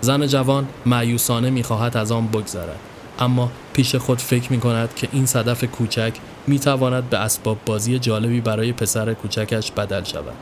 زن 0.00 0.26
جوان 0.26 0.68
معیوسانه 0.86 1.50
می‌خواهد 1.50 1.96
از 1.96 2.12
آن 2.12 2.26
بگذرد 2.26 2.78
اما 3.20 3.50
پیش 3.72 3.94
خود 3.94 4.18
فکر 4.18 4.52
می 4.52 4.60
کند 4.60 4.94
که 4.94 5.08
این 5.12 5.26
صدف 5.26 5.64
کوچک 5.64 6.12
می 6.46 6.58
تواند 6.58 7.10
به 7.10 7.18
اسباب 7.18 7.58
بازی 7.66 7.98
جالبی 7.98 8.40
برای 8.40 8.72
پسر 8.72 9.14
کوچکش 9.14 9.70
بدل 9.72 10.04
شود. 10.04 10.34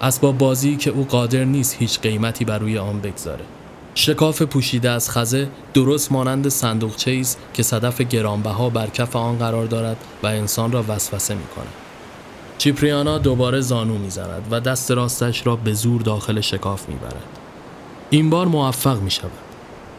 اسباب 0.00 0.38
بازی 0.38 0.76
که 0.76 0.90
او 0.90 1.04
قادر 1.04 1.44
نیست 1.44 1.76
هیچ 1.78 2.00
قیمتی 2.00 2.44
بر 2.44 2.58
روی 2.58 2.78
آن 2.78 3.00
بگذاره. 3.00 3.44
شکاف 3.94 4.42
پوشیده 4.42 4.90
از 4.90 5.10
خزه 5.10 5.48
درست 5.74 6.12
مانند 6.12 6.48
صندوقچه 6.48 7.18
است 7.20 7.38
که 7.54 7.62
صدف 7.62 8.00
گرانبها 8.00 8.70
بر 8.70 8.86
کف 8.86 9.16
آن 9.16 9.38
قرار 9.38 9.66
دارد 9.66 9.96
و 10.22 10.26
انسان 10.26 10.72
را 10.72 10.84
وسوسه 10.88 11.34
می 11.34 11.46
کند. 11.56 11.72
چیپریانا 12.58 13.18
دوباره 13.18 13.60
زانو 13.60 13.98
می‌زند 13.98 14.48
و 14.50 14.60
دست 14.60 14.90
راستش 14.90 15.46
را 15.46 15.56
به 15.56 15.72
زور 15.72 16.02
داخل 16.02 16.40
شکاف 16.40 16.88
می‌برد. 16.88 17.24
این 18.10 18.30
بار 18.30 18.46
موفق 18.46 19.00
می 19.00 19.10
شود. 19.10 19.47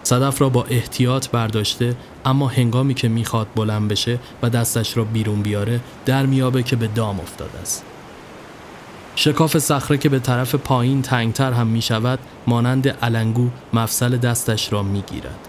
صدف 0.04 0.42
را 0.42 0.50
با 0.50 0.64
احتیاط 0.64 1.28
برداشته 1.28 1.96
اما 2.26 2.48
هنگامی 2.48 2.94
که 2.94 3.08
می‌خواد 3.08 3.48
بلند 3.56 3.88
بشه 3.88 4.20
و 4.42 4.50
دستش 4.50 4.98
را 4.98 5.04
بیرون 5.04 5.42
بیاره 5.42 5.80
در 6.06 6.26
میابه 6.26 6.64
که 6.64 6.76
به 6.76 6.88
دام 6.88 7.20
افتاده 7.20 7.60
است. 7.60 7.84
شکاف 9.16 9.58
صخره 9.58 9.98
که 9.98 10.10
به 10.10 10.20
طرف 10.20 10.56
پایین 10.56 11.02
تنگتر 11.02 11.52
هم 11.52 11.68
می 11.68 11.82
شود 11.82 12.20
مانند 12.48 12.88
علنگو 12.88 13.50
مفصل 13.74 14.18
دستش 14.18 14.74
را 14.74 14.84
می 14.84 15.02
گیرد. 15.02 15.40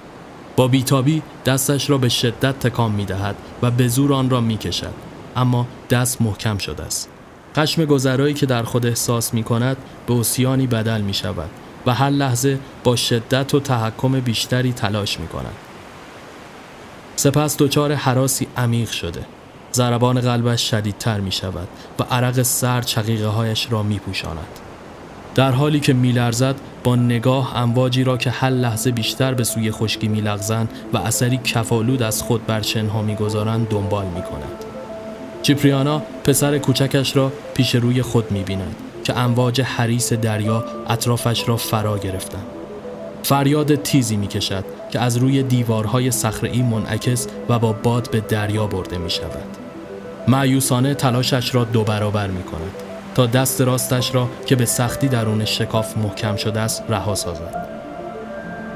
با 0.57 0.69
بیتابی 0.69 1.23
دستش 1.47 1.91
را 1.91 1.99
به 1.99 2.09
شدت 2.09 2.59
تکان 2.59 2.93
می 2.93 3.05
دهد 3.05 3.37
و 3.63 3.71
به 3.71 3.89
زور 3.89 4.13
آن 4.13 4.31
را 4.31 4.41
می 4.41 4.57
کشد. 4.57 4.95
اما 5.37 5.67
دست 5.91 6.23
محکم 6.23 6.59
شده 6.59 6.83
است. 6.83 7.09
خشم 7.57 7.85
گذرایی 7.85 8.35
که 8.35 8.47
در 8.47 8.63
خود 8.63 8.87
احساس 8.87 9.35
می 9.35 9.43
کند 9.43 9.77
به 10.07 10.13
اوسیانی 10.13 10.67
بدل 10.67 11.01
می 11.01 11.15
شود 11.15 11.51
و 11.87 11.95
هر 11.95 12.11
لحظه 12.11 12.59
با 12.85 12.97
شدت 12.97 13.55
و 13.55 13.61
تحکم 13.61 14.21
بیشتری 14.21 14.73
تلاش 14.73 15.21
می 15.21 15.29
کند. 15.29 15.57
سپس 17.17 17.57
دچار 17.57 17.93
حراسی 17.93 18.47
عمیق 18.57 18.91
شده. 18.91 19.21
ضربان 19.73 20.21
قلبش 20.21 20.71
شدیدتر 20.71 21.21
می 21.21 21.33
شود 21.33 21.69
و 21.99 22.03
عرق 22.03 22.43
سر 22.43 22.83
چقیقه 22.83 23.27
هایش 23.27 23.67
را 23.71 23.83
می 23.83 23.99
پوشاند. 23.99 24.59
در 25.35 25.53
حالی 25.53 25.81
که 25.81 25.93
می 25.93 26.13
لرزد 26.13 26.55
با 26.85 26.97
نگاه 26.97 27.57
امواجی 27.57 28.05
را 28.05 28.17
که 28.17 28.31
هر 28.31 28.51
لحظه 28.51 28.91
بیشتر 28.91 29.35
به 29.35 29.45
سوی 29.45 29.71
خشکی 29.71 30.09
می 30.09 30.21
لغزند 30.21 30.69
و 30.93 30.99
اثری 30.99 31.37
کفالود 31.37 32.03
از 32.03 32.23
خود 32.23 32.47
بر 32.47 32.63
شنها 32.63 33.03
می 33.03 33.15
گذارند 33.15 33.69
دنبال 33.69 34.07
می 34.07 34.23
کند. 34.23 34.65
چیپریانا 35.43 36.03
پسر 36.25 36.59
کوچکش 36.59 37.17
را 37.17 37.33
پیش 37.55 37.75
روی 37.75 38.03
خود 38.03 38.33
می 38.33 38.43
بیند 38.43 38.77
که 39.05 39.19
امواج 39.19 39.61
حریس 39.61 40.13
دریا 40.13 40.65
اطرافش 40.89 41.49
را 41.49 41.57
فرا 41.57 41.99
گرفتند. 41.99 42.47
فریاد 43.23 43.75
تیزی 43.75 44.17
می 44.17 44.27
کشد 44.27 44.65
که 44.91 45.01
از 45.01 45.17
روی 45.17 45.43
دیوارهای 45.43 46.11
صخره‌ای 46.11 46.63
منعکس 46.63 47.27
و 47.49 47.59
با 47.59 47.73
باد 47.73 48.11
به 48.11 48.21
دریا 48.21 48.67
برده 48.67 48.99
می 48.99 49.11
شود. 49.11 49.57
معیوسانه 50.29 50.95
تلاشش 50.95 51.55
را 51.55 51.65
دو 51.65 51.85
برابر 51.85 52.27
می 52.27 52.43
کند 52.43 52.71
تا 53.15 53.27
دست 53.27 53.61
راستش 53.61 54.15
را 54.15 54.29
که 54.47 54.57
به 54.57 54.65
سختی 54.65 55.09
درون 55.09 55.45
شکاف 55.45 55.97
محکم 55.97 56.37
شده 56.37 56.61
است 56.61 56.83
رها 56.89 57.15
سازد. 57.15 57.69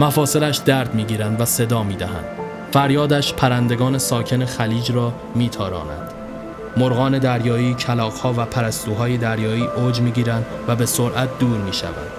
مفاصلش 0.00 0.56
درد 0.56 0.94
می 0.94 1.04
گیرند 1.04 1.40
و 1.40 1.44
صدا 1.44 1.82
می 1.82 1.96
دهند. 1.96 2.24
فریادش 2.72 3.34
پرندگان 3.34 3.98
ساکن 3.98 4.44
خلیج 4.44 4.92
را 4.92 5.12
می 5.34 5.48
تاراند. 5.48 6.13
مرغان 6.76 7.18
دریایی، 7.18 7.74
کلاقها 7.74 8.34
و 8.36 8.44
پرستوهای 8.44 9.16
دریایی 9.16 9.66
اوج 9.76 10.00
می 10.00 10.10
گیرند 10.10 10.46
و 10.68 10.76
به 10.76 10.86
سرعت 10.86 11.38
دور 11.38 11.58
می 11.58 11.72
شوند. 11.72 12.10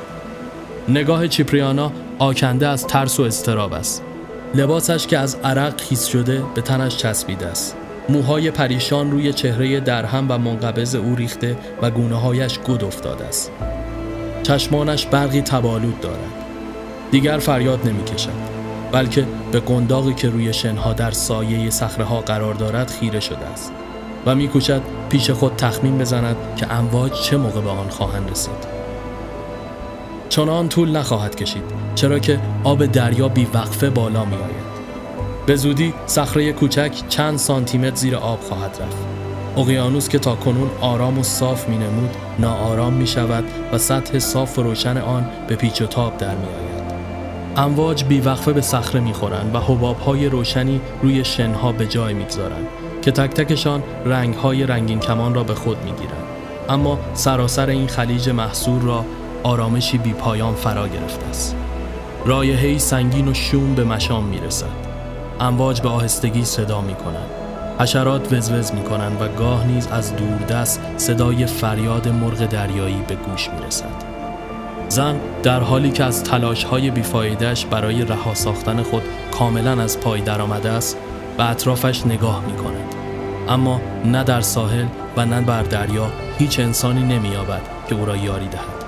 نگاه 0.88 1.28
چیپریانا 1.28 1.92
آکنده 2.20 2.68
از 2.68 2.88
ترس 2.88 3.20
و 3.20 3.24
استراب 3.24 3.74
است. 3.74 4.04
لباسش 4.56 5.08
که 5.08 5.18
از 5.18 5.36
عرق 5.44 5.82
خیس 5.82 6.06
شده 6.06 6.44
به 6.56 6.62
تنش 6.62 6.98
چسبیده 6.98 7.48
است. 7.48 7.76
موهای 8.10 8.52
پریشان 8.52 9.12
روی 9.12 9.34
چهره 9.34 9.80
درهم 9.80 10.26
و 10.30 10.38
منقبض 10.38 10.96
او 10.96 11.16
ریخته 11.16 11.58
و 11.82 11.92
گونه 11.92 12.16
هایش 12.16 12.60
گود 12.60 12.84
افتاده 12.84 13.26
است. 13.26 13.52
چشمانش 14.44 15.06
برقی 15.06 15.42
تبالود 15.42 16.02
دارد. 16.02 16.34
دیگر 17.12 17.38
فریاد 17.38 17.88
نمی 17.88 18.04
کشد. 18.04 18.56
بلکه 18.92 19.26
به 19.52 19.60
قنداقی 19.60 20.14
که 20.14 20.30
روی 20.30 20.54
شنها 20.54 20.94
در 20.94 21.12
سایه 21.12 21.70
صخره 21.70 22.06
قرار 22.06 22.54
دارد 22.54 22.90
خیره 22.90 23.20
شده 23.20 23.46
است 23.46 23.72
و 24.26 24.36
میکوشد 24.36 24.82
پیش 25.10 25.30
خود 25.32 25.56
تخمین 25.56 25.98
بزند 25.98 26.36
که 26.58 26.74
امواج 26.74 27.12
چه 27.12 27.38
موقع 27.38 27.62
به 27.62 27.70
آن 27.70 27.90
خواهند 27.90 28.32
رسید. 28.32 28.76
چنان 30.30 30.70
طول 30.70 30.98
نخواهد 30.98 31.36
کشید 31.36 31.64
چرا 31.96 32.20
که 32.20 32.40
آب 32.64 32.86
دریا 32.86 33.28
بی 33.28 33.48
وقفه 33.54 33.90
بالا 33.90 34.26
می 34.26 34.36
آید. 34.36 34.76
به 35.46 35.56
زودی 35.56 35.94
صخره 36.06 36.54
کوچک 36.54 36.92
چند 37.10 37.38
سانتیمتر 37.38 37.96
زیر 37.96 38.16
آب 38.16 38.40
خواهد 38.40 38.78
رفت. 38.82 38.98
اقیانوس 39.58 40.10
که 40.10 40.20
تا 40.20 40.36
کنون 40.36 40.70
آرام 40.82 41.20
و 41.20 41.24
صاف 41.24 41.70
می 41.70 41.78
نمود 41.78 42.16
ناآرام 42.40 42.94
می 42.94 43.08
شود 43.08 43.44
و 43.74 43.78
سطح 43.78 44.20
صاف 44.20 44.60
و 44.60 44.64
روشن 44.64 44.98
آن 44.98 45.30
به 45.48 45.56
پیچ 45.56 45.82
و 45.82 45.86
تاب 45.86 46.18
در 46.18 46.36
می 46.36 46.46
آید. 46.46 46.66
امواج 47.58 48.04
بیوقفه 48.04 48.54
به 48.54 48.62
صخره 48.62 49.00
می‌خورند 49.00 49.56
و 49.56 49.60
حبابهای 49.60 50.30
روشنی 50.30 50.82
روی 51.02 51.26
شنها 51.26 51.72
به 51.72 51.88
جای 51.88 52.14
می‌گذارند 52.14 52.68
که 53.06 53.12
تک 53.12 53.30
تکشان 53.30 53.84
رنگهای 54.06 54.66
رنگین 54.66 55.00
کمان 55.00 55.34
را 55.34 55.44
به 55.44 55.56
خود 55.56 55.78
می‌گیرند 55.78 56.24
اما 56.70 57.00
سراسر 57.14 57.70
این 57.70 57.88
خلیج 57.88 58.30
محصور 58.30 58.82
را 58.82 59.06
آرامشی 59.44 59.98
بی 59.98 60.14
پایان 60.14 60.54
فرا 60.54 60.88
گرفته 60.88 61.26
است 61.26 61.56
رایحه‌ای 62.26 62.80
سنگین 62.80 63.28
و 63.28 63.34
شوم 63.34 63.76
به 63.76 63.84
مشام 63.84 64.24
می‌رسد 64.24 64.86
امواج 65.40 65.82
به 65.82 65.90
آهستگی 65.90 66.46
صدا 66.46 66.82
می 66.82 66.96
کنند. 66.96 67.30
حشرات 67.80 68.34
وزوز 68.34 68.74
می 68.74 68.84
کنند 68.84 69.22
و 69.22 69.28
گاه 69.28 69.68
نیز 69.68 69.88
از 69.88 70.16
دوردست 70.16 70.82
صدای 70.98 71.46
فریاد 71.46 72.08
مرغ 72.08 72.46
دریایی 72.46 73.04
به 73.08 73.16
گوش 73.16 73.50
می 73.50 73.68
رسد. 73.68 74.16
زن 74.90 75.16
در 75.44 75.60
حالی 75.60 75.92
که 75.92 76.04
از 76.04 76.24
تلاش 76.24 76.64
های 76.64 76.92
بیفایدهش 76.92 77.66
برای 77.66 78.06
رها 78.06 78.34
ساختن 78.34 78.84
خود 78.84 79.04
کاملا 79.32 79.82
از 79.82 80.00
پای 80.00 80.22
درآمده 80.22 80.70
است 80.70 80.98
به 81.38 81.50
اطرافش 81.50 82.06
نگاه 82.06 82.46
می 82.46 82.54
کند. 82.54 82.96
اما 83.50 83.82
نه 84.06 84.24
در 84.24 84.42
ساحل 84.42 84.86
و 85.18 85.26
نه 85.26 85.42
بر 85.42 85.64
دریا 85.64 86.08
هیچ 86.38 86.60
انسانی 86.60 87.04
نمییابد 87.04 87.62
که 87.90 87.96
او 87.96 88.06
را 88.06 88.18
یاری 88.18 88.48
دهد. 88.48 88.86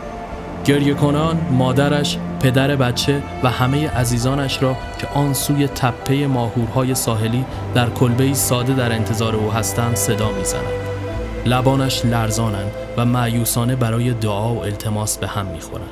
گریه 0.66 0.94
کنان 0.94 1.40
مادرش، 1.52 2.18
پدر 2.40 2.76
بچه 2.76 3.22
و 3.44 3.50
همه 3.50 3.90
عزیزانش 3.90 4.64
را 4.64 4.76
که 5.00 5.08
آن 5.08 5.34
سوی 5.34 5.68
تپه 5.68 6.28
ماهورهای 6.28 6.96
ساحلی 6.96 7.46
در 7.76 7.90
کلبهی 7.90 8.34
ساده 8.34 8.74
در 8.74 8.92
انتظار 8.92 9.36
او 9.36 9.52
هستند 9.52 9.96
صدا 9.96 10.32
می‌زنند. 10.32 10.88
لبانش 11.46 12.06
لرزانند 12.06 12.72
و 12.98 13.06
معیوسانه 13.06 13.76
برای 13.76 14.14
دعا 14.14 14.54
و 14.54 14.64
التماس 14.64 15.18
به 15.18 15.28
هم 15.28 15.46
می‌خورند. 15.46 15.90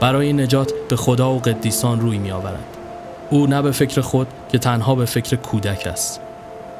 برای 0.00 0.32
نجات 0.32 0.72
به 0.88 0.96
خدا 0.96 1.30
و 1.30 1.38
قدیسان 1.38 2.00
روی 2.00 2.18
میآورند. 2.18 2.64
او 3.32 3.46
نه 3.46 3.62
به 3.62 3.70
فکر 3.70 4.00
خود 4.00 4.26
که 4.52 4.58
تنها 4.58 4.94
به 4.94 5.04
فکر 5.04 5.36
کودک 5.36 5.86
است. 5.86 6.20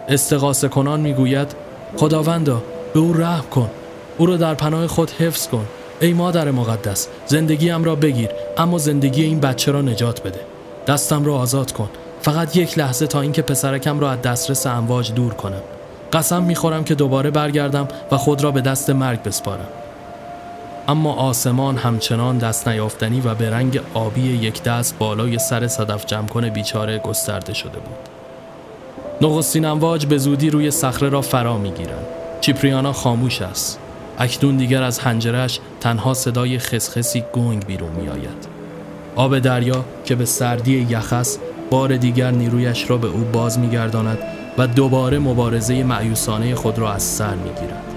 استغاثه 0.09 0.69
کنان 0.69 1.01
می‌گوید 1.01 1.55
خداوندا 1.97 2.63
به 2.95 3.01
او 3.01 3.13
رحم 3.13 3.45
کن. 3.51 3.71
او 4.19 4.27
را 4.27 4.37
در 4.37 4.55
پناه 4.55 4.87
خود 4.87 5.11
حفظ 5.11 5.49
کن. 5.49 5.67
ای 6.01 6.13
مادر 6.13 6.51
مقدس 6.51 7.09
زندگیم 7.27 7.85
را 7.85 7.95
بگیر 7.95 8.29
اما 8.59 8.79
زندگی 8.79 9.25
این 9.25 9.41
بچه 9.41 9.73
را 9.73 9.83
نجات 9.83 10.23
بده 10.23 10.41
دستم 10.87 11.25
را 11.25 11.35
آزاد 11.35 11.73
کن 11.73 11.89
فقط 12.23 12.57
یک 12.57 12.79
لحظه 12.79 13.07
تا 13.07 13.21
اینکه 13.21 13.43
پسرکم 13.43 14.01
را 14.01 14.11
از 14.11 14.23
دسترس 14.23 14.67
امواج 14.67 15.13
دور 15.13 15.35
کنم 15.35 15.63
قسم 16.13 16.43
می‌خورم 16.43 16.85
که 16.85 16.95
دوباره 16.95 17.31
برگردم 17.31 17.89
و 18.11 18.17
خود 18.17 18.45
را 18.45 18.51
به 18.51 18.61
دست 18.61 18.91
مرگ 18.91 19.23
بسپارم 19.23 19.69
اما 20.93 21.13
آسمان 21.13 21.77
همچنان 21.77 22.39
دست 22.39 22.69
نیافتنی 22.69 23.21
و 23.21 23.35
به 23.35 23.51
رنگ 23.51 23.81
آبی 23.95 24.21
یک 24.21 24.63
دست 24.63 24.99
بالای 24.99 25.39
سر 25.39 25.67
صدف 25.67 26.07
جمکن 26.07 26.49
بیچاره 26.49 26.99
گسترده 26.99 27.55
شده 27.55 27.79
بود 27.79 28.09
نخستین 29.21 29.65
امواج 29.65 30.07
به 30.07 30.19
زودی 30.19 30.51
روی 30.51 30.71
صخره 30.71 31.09
را 31.09 31.21
فرا 31.21 31.59
می‌گیرند 31.59 32.07
چیپریانا 32.41 32.93
خاموش 32.93 33.43
است 33.43 33.79
اکنون 34.19 34.57
دیگر 34.57 34.83
از 34.83 34.99
هنجرش 34.99 35.61
تنها 35.81 36.15
صدای 36.15 36.59
خسخسی 36.59 37.25
گنگ 37.33 37.67
بیرون 37.67 37.91
می 37.91 38.09
آید. 38.09 38.49
آب 39.17 39.39
دریا 39.39 39.85
که 40.05 40.15
به 40.15 40.25
سردی 40.25 40.87
یخس 40.91 41.39
بار 41.71 41.97
دیگر 41.97 42.31
نیرویش 42.31 42.91
را 42.91 42.97
به 42.97 43.09
او 43.09 43.25
باز 43.33 43.59
می 43.59 43.71
گرداند 43.71 44.19
و 44.59 44.67
دوباره 44.67 45.19
مبارزه 45.19 45.83
معیوسانه 45.83 46.55
خود 46.55 46.79
را 46.79 46.93
از 46.93 47.03
سر 47.03 47.35
می 47.35 47.51
گیرد. 47.61 47.92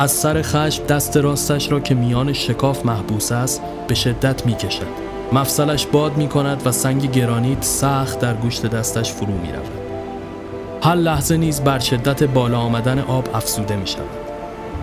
از 0.00 0.10
سر 0.10 0.42
خشم 0.42 0.86
دست 0.86 1.16
راستش 1.16 1.72
را 1.72 1.80
که 1.80 1.94
میان 1.94 2.32
شکاف 2.32 2.86
محبوس 2.86 3.32
است 3.32 3.62
به 3.88 3.94
شدت 3.94 4.46
می 4.46 4.54
کشد. 4.54 4.86
مفصلش 5.32 5.86
باد 5.86 6.16
می 6.16 6.28
کند 6.28 6.62
و 6.66 6.72
سنگ 6.72 7.10
گرانیت 7.10 7.64
سخت 7.64 8.18
در 8.18 8.34
گوشت 8.34 8.66
دستش 8.66 9.12
فرو 9.12 9.32
می 9.32 9.52
رود. 9.52 9.70
هر 10.82 10.94
لحظه 10.94 11.36
نیز 11.36 11.60
بر 11.60 11.78
شدت 11.78 12.22
بالا 12.22 12.58
آمدن 12.58 12.98
آب 12.98 13.28
افسوده 13.34 13.76
می 13.76 13.86
شود. 13.86 14.08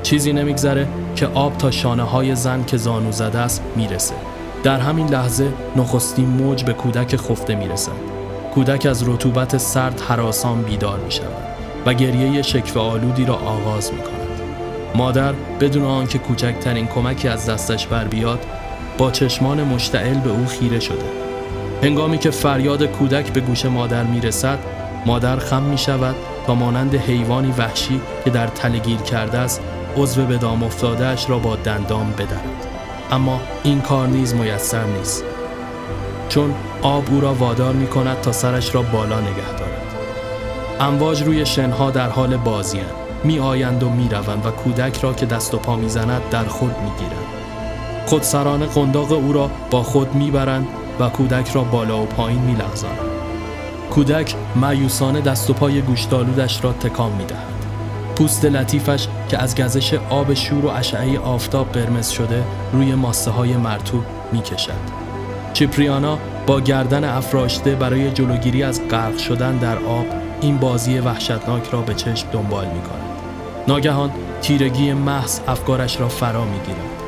چیزی 0.03 0.33
نمیگذره 0.33 0.87
که 1.15 1.27
آب 1.27 1.57
تا 1.57 1.71
شانه 1.71 2.03
های 2.03 2.35
زن 2.35 2.63
که 2.63 2.77
زانو 2.77 3.11
زده 3.11 3.39
است 3.39 3.61
می‌رسه 3.75 4.15
در 4.63 4.79
همین 4.79 5.07
لحظه 5.07 5.53
نخستین 5.75 6.27
موج 6.27 6.63
به 6.63 6.73
کودک 6.73 7.15
خفته 7.15 7.55
می‌رسد 7.55 7.91
کودک 8.53 8.85
از 8.85 9.09
رطوبت 9.09 9.57
سرد 9.57 10.01
حراسان 10.01 10.61
بیدار 10.61 10.99
می 10.99 11.11
شود 11.11 11.45
و 11.85 11.93
گریه 11.93 12.41
شکف 12.41 12.77
آلودی 12.77 13.25
را 13.25 13.35
آغاز 13.35 13.93
می 13.93 13.99
کند. 13.99 14.24
مادر 14.95 15.33
بدون 15.59 15.85
آنکه 15.85 16.17
کوچکترین 16.17 16.87
کمکی 16.87 17.27
از 17.27 17.49
دستش 17.49 17.87
بر 17.87 18.03
بیاد 18.03 18.45
با 18.97 19.11
چشمان 19.11 19.63
مشتعل 19.63 20.19
به 20.19 20.29
او 20.29 20.45
خیره 20.45 20.79
شده. 20.79 21.05
هنگامی 21.83 22.17
که 22.17 22.31
فریاد 22.31 22.83
کودک 22.83 23.33
به 23.33 23.39
گوش 23.39 23.65
مادر 23.65 24.03
می 24.03 24.21
رسد 24.21 24.59
مادر 25.05 25.37
خم 25.37 25.63
می 25.63 25.77
شود 25.77 26.15
تا 26.47 26.55
مانند 26.55 26.95
حیوانی 26.95 27.53
وحشی 27.57 28.01
که 28.25 28.29
در 28.29 28.47
تلگیر 28.47 28.97
کرده 28.97 29.37
است 29.37 29.61
عضو 29.97 30.25
به 30.25 30.37
دام 30.37 30.63
افتادهش 30.63 31.29
را 31.29 31.39
با 31.39 31.55
دندام 31.55 32.11
بدرد. 32.11 32.67
اما 33.11 33.41
این 33.63 33.81
کار 33.81 34.07
نیز 34.07 34.35
میسر 34.35 34.83
نیست 34.83 35.23
چون 36.29 36.55
آب 36.81 37.03
او 37.11 37.21
را 37.21 37.33
وادار 37.33 37.73
می 37.73 37.87
کند 37.87 38.21
تا 38.21 38.31
سرش 38.31 38.75
را 38.75 38.81
بالا 38.81 39.19
نگه 39.19 39.51
دارد. 39.59 39.81
امواج 40.79 41.23
روی 41.23 41.45
شنها 41.45 41.91
در 41.91 42.09
حال 42.09 42.37
بازی 42.37 42.79
می 43.23 43.39
آیند 43.39 43.83
و 43.83 43.89
می 43.89 44.09
روند 44.09 44.45
و 44.45 44.51
کودک 44.51 44.99
را 45.01 45.13
که 45.13 45.25
دست 45.25 45.53
و 45.53 45.57
پا 45.57 45.75
می 45.75 45.89
زند 45.89 46.21
در 46.31 46.43
خود 46.43 46.75
می 46.81 46.91
گیرند. 46.97 47.25
خودسرانه 48.05 48.65
قنداق 48.65 49.11
او 49.11 49.33
را 49.33 49.49
با 49.71 49.83
خود 49.83 50.15
می 50.15 50.31
برند 50.31 50.67
و 50.99 51.09
کودک 51.09 51.49
را 51.49 51.63
بالا 51.63 52.01
و 52.01 52.05
پایین 52.05 52.41
می 52.41 52.53
لغزانند. 52.53 52.99
کودک 53.89 54.35
معیوسانه 54.55 55.21
دست 55.21 55.49
و 55.49 55.53
پای 55.53 55.81
گوشتالودش 55.81 56.63
را 56.63 56.73
تکان 56.73 57.11
می 57.11 57.25
دهد. 57.25 57.55
پوست 58.15 58.45
لطیفش 58.45 59.07
که 59.29 59.37
از 59.37 59.55
گزش 59.55 59.93
آب 59.93 60.33
شور 60.33 60.65
و 60.65 60.69
اشعه 60.69 61.19
آفتاب 61.19 61.71
قرمز 61.71 62.09
شده 62.09 62.43
روی 62.73 62.95
ماسه 62.95 63.31
های 63.31 63.53
مرتوب 63.57 64.03
می 64.31 64.41
کشد. 64.41 65.05
چیپریانا 65.53 66.17
با 66.47 66.59
گردن 66.59 67.03
افراشته 67.03 67.75
برای 67.75 68.11
جلوگیری 68.11 68.63
از 68.63 68.81
غرق 68.87 69.17
شدن 69.17 69.57
در 69.57 69.77
آب 69.77 70.05
این 70.41 70.57
بازی 70.57 70.99
وحشتناک 70.99 71.69
را 71.69 71.81
به 71.81 71.93
چشم 71.93 72.27
دنبال 72.31 72.65
می 72.65 72.81
کند. 72.81 73.04
ناگهان 73.67 74.11
تیرگی 74.41 74.93
محض 74.93 75.39
افکارش 75.47 75.99
را 75.99 76.09
فرا 76.09 76.45
می 76.45 76.59
گیرد. 76.59 77.03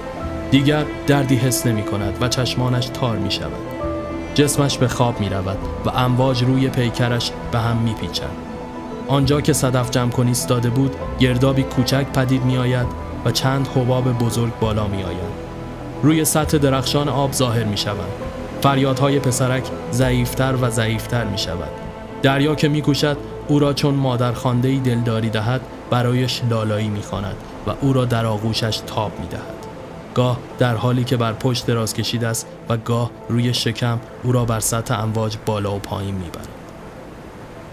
دیگر 0.51 0.85
دردی 1.07 1.35
حس 1.35 1.65
نمی 1.65 1.83
کند 1.83 2.17
و 2.21 2.27
چشمانش 2.27 2.85
تار 2.85 3.17
می 3.17 3.31
شود. 3.31 3.51
جسمش 4.35 4.77
به 4.77 4.87
خواب 4.87 5.19
می 5.19 5.29
رود 5.29 5.57
و 5.85 5.89
امواج 5.89 6.43
روی 6.43 6.69
پیکرش 6.69 7.31
به 7.51 7.59
هم 7.59 7.77
می 7.77 7.93
پیچند. 7.93 8.37
آنجا 9.07 9.41
که 9.41 9.53
صدف 9.53 9.91
جمع 9.91 10.11
کنی 10.11 10.27
ایستاده 10.27 10.69
بود 10.69 10.95
گردابی 11.19 11.63
کوچک 11.63 12.05
پدید 12.05 12.43
می 12.43 12.57
آید 12.57 12.87
و 13.25 13.31
چند 13.31 13.67
حباب 13.67 14.11
بزرگ 14.11 14.59
بالا 14.59 14.87
می 14.87 15.03
آید. 15.03 15.47
روی 16.03 16.25
سطح 16.25 16.57
درخشان 16.57 17.09
آب 17.09 17.31
ظاهر 17.33 17.63
می 17.63 17.77
شوند. 17.77 18.11
فریادهای 18.61 19.19
پسرک 19.19 19.63
ضعیفتر 19.91 20.55
و 20.61 20.69
ضعیفتر 20.69 21.25
می 21.25 21.37
شود. 21.37 21.71
دریا 22.21 22.55
که 22.55 22.67
می 22.67 22.81
کوشد 22.81 23.17
او 23.47 23.59
را 23.59 23.73
چون 23.73 23.95
مادر 23.95 24.31
خانده 24.31 24.79
دلداری 24.79 25.29
دهد 25.29 25.61
برایش 25.89 26.41
لالایی 26.49 26.89
می 26.89 27.01
خاند 27.01 27.35
و 27.67 27.71
او 27.81 27.93
را 27.93 28.05
در 28.05 28.25
آغوشش 28.25 28.81
تاب 28.87 29.19
می 29.19 29.27
دهد. 29.27 29.67
گاه 30.13 30.37
در 30.59 30.75
حالی 30.75 31.03
که 31.03 31.17
بر 31.17 31.33
پشت 31.33 31.65
دراز 31.65 31.93
کشیده 31.93 32.27
است 32.27 32.47
و 32.69 32.77
گاه 32.77 33.11
روی 33.29 33.53
شکم 33.53 33.99
او 34.23 34.31
را 34.31 34.45
بر 34.45 34.59
سطح 34.59 34.99
امواج 34.99 35.37
بالا 35.45 35.75
و 35.75 35.79
پایین 35.79 36.15
می 36.15 36.29
برد. 36.29 36.47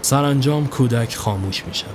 سرانجام 0.01 0.67
کودک 0.67 1.15
خاموش 1.15 1.65
می 1.65 1.73
شود. 1.73 1.89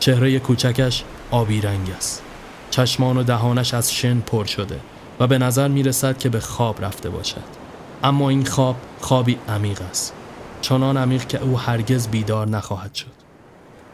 چهره 0.00 0.38
کوچکش 0.38 1.04
آبی 1.30 1.60
رنگ 1.60 1.90
است. 1.96 2.22
چشمان 2.70 3.16
و 3.16 3.22
دهانش 3.22 3.74
از 3.74 3.92
شن 3.92 4.20
پر 4.20 4.44
شده 4.44 4.80
و 5.20 5.26
به 5.26 5.38
نظر 5.38 5.68
می 5.68 5.82
رسد 5.82 6.18
که 6.18 6.28
به 6.28 6.40
خواب 6.40 6.84
رفته 6.84 7.10
باشد. 7.10 7.44
اما 8.02 8.30
این 8.30 8.44
خواب 8.44 8.76
خوابی 9.00 9.38
عمیق 9.48 9.82
است. 9.90 10.12
چنان 10.60 10.96
عمیق 10.96 11.26
که 11.26 11.42
او 11.42 11.58
هرگز 11.58 12.08
بیدار 12.08 12.48
نخواهد 12.48 12.94
شد. 12.94 13.25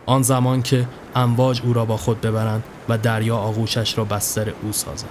آن 0.06 0.22
زمان 0.22 0.62
که 0.62 0.86
امواج 1.14 1.62
او 1.64 1.72
را 1.72 1.84
با 1.84 1.96
خود 1.96 2.20
ببرند 2.20 2.62
و 2.88 2.98
دریا 2.98 3.36
آغوشش 3.36 3.98
را 3.98 4.04
بستر 4.04 4.52
او 4.62 4.72
سازد. 4.72 5.06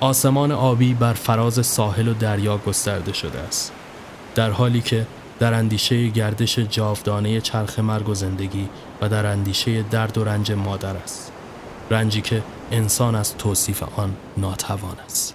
آسمان 0.00 0.52
آبی 0.52 0.94
بر 0.94 1.12
فراز 1.12 1.66
ساحل 1.66 2.08
و 2.08 2.14
دریا 2.14 2.58
گسترده 2.58 3.12
شده 3.12 3.38
است. 3.38 3.72
در 4.34 4.50
حالی 4.50 4.80
که 4.80 5.06
در 5.38 5.54
اندیشه 5.54 6.08
گردش 6.08 6.58
جاودانه 6.58 7.40
چرخ 7.40 7.78
مرگ 7.78 8.08
و 8.08 8.14
زندگی 8.14 8.68
و 9.00 9.08
در 9.08 9.26
اندیشه 9.26 9.82
درد 9.82 10.18
و 10.18 10.24
رنج 10.24 10.52
مادر 10.52 10.96
است. 10.96 11.32
رنجی 11.90 12.20
که 12.20 12.42
انسان 12.72 13.14
از 13.14 13.36
توصیف 13.36 13.82
آن 13.96 14.16
ناتوان 14.36 14.96
است. 15.04 15.34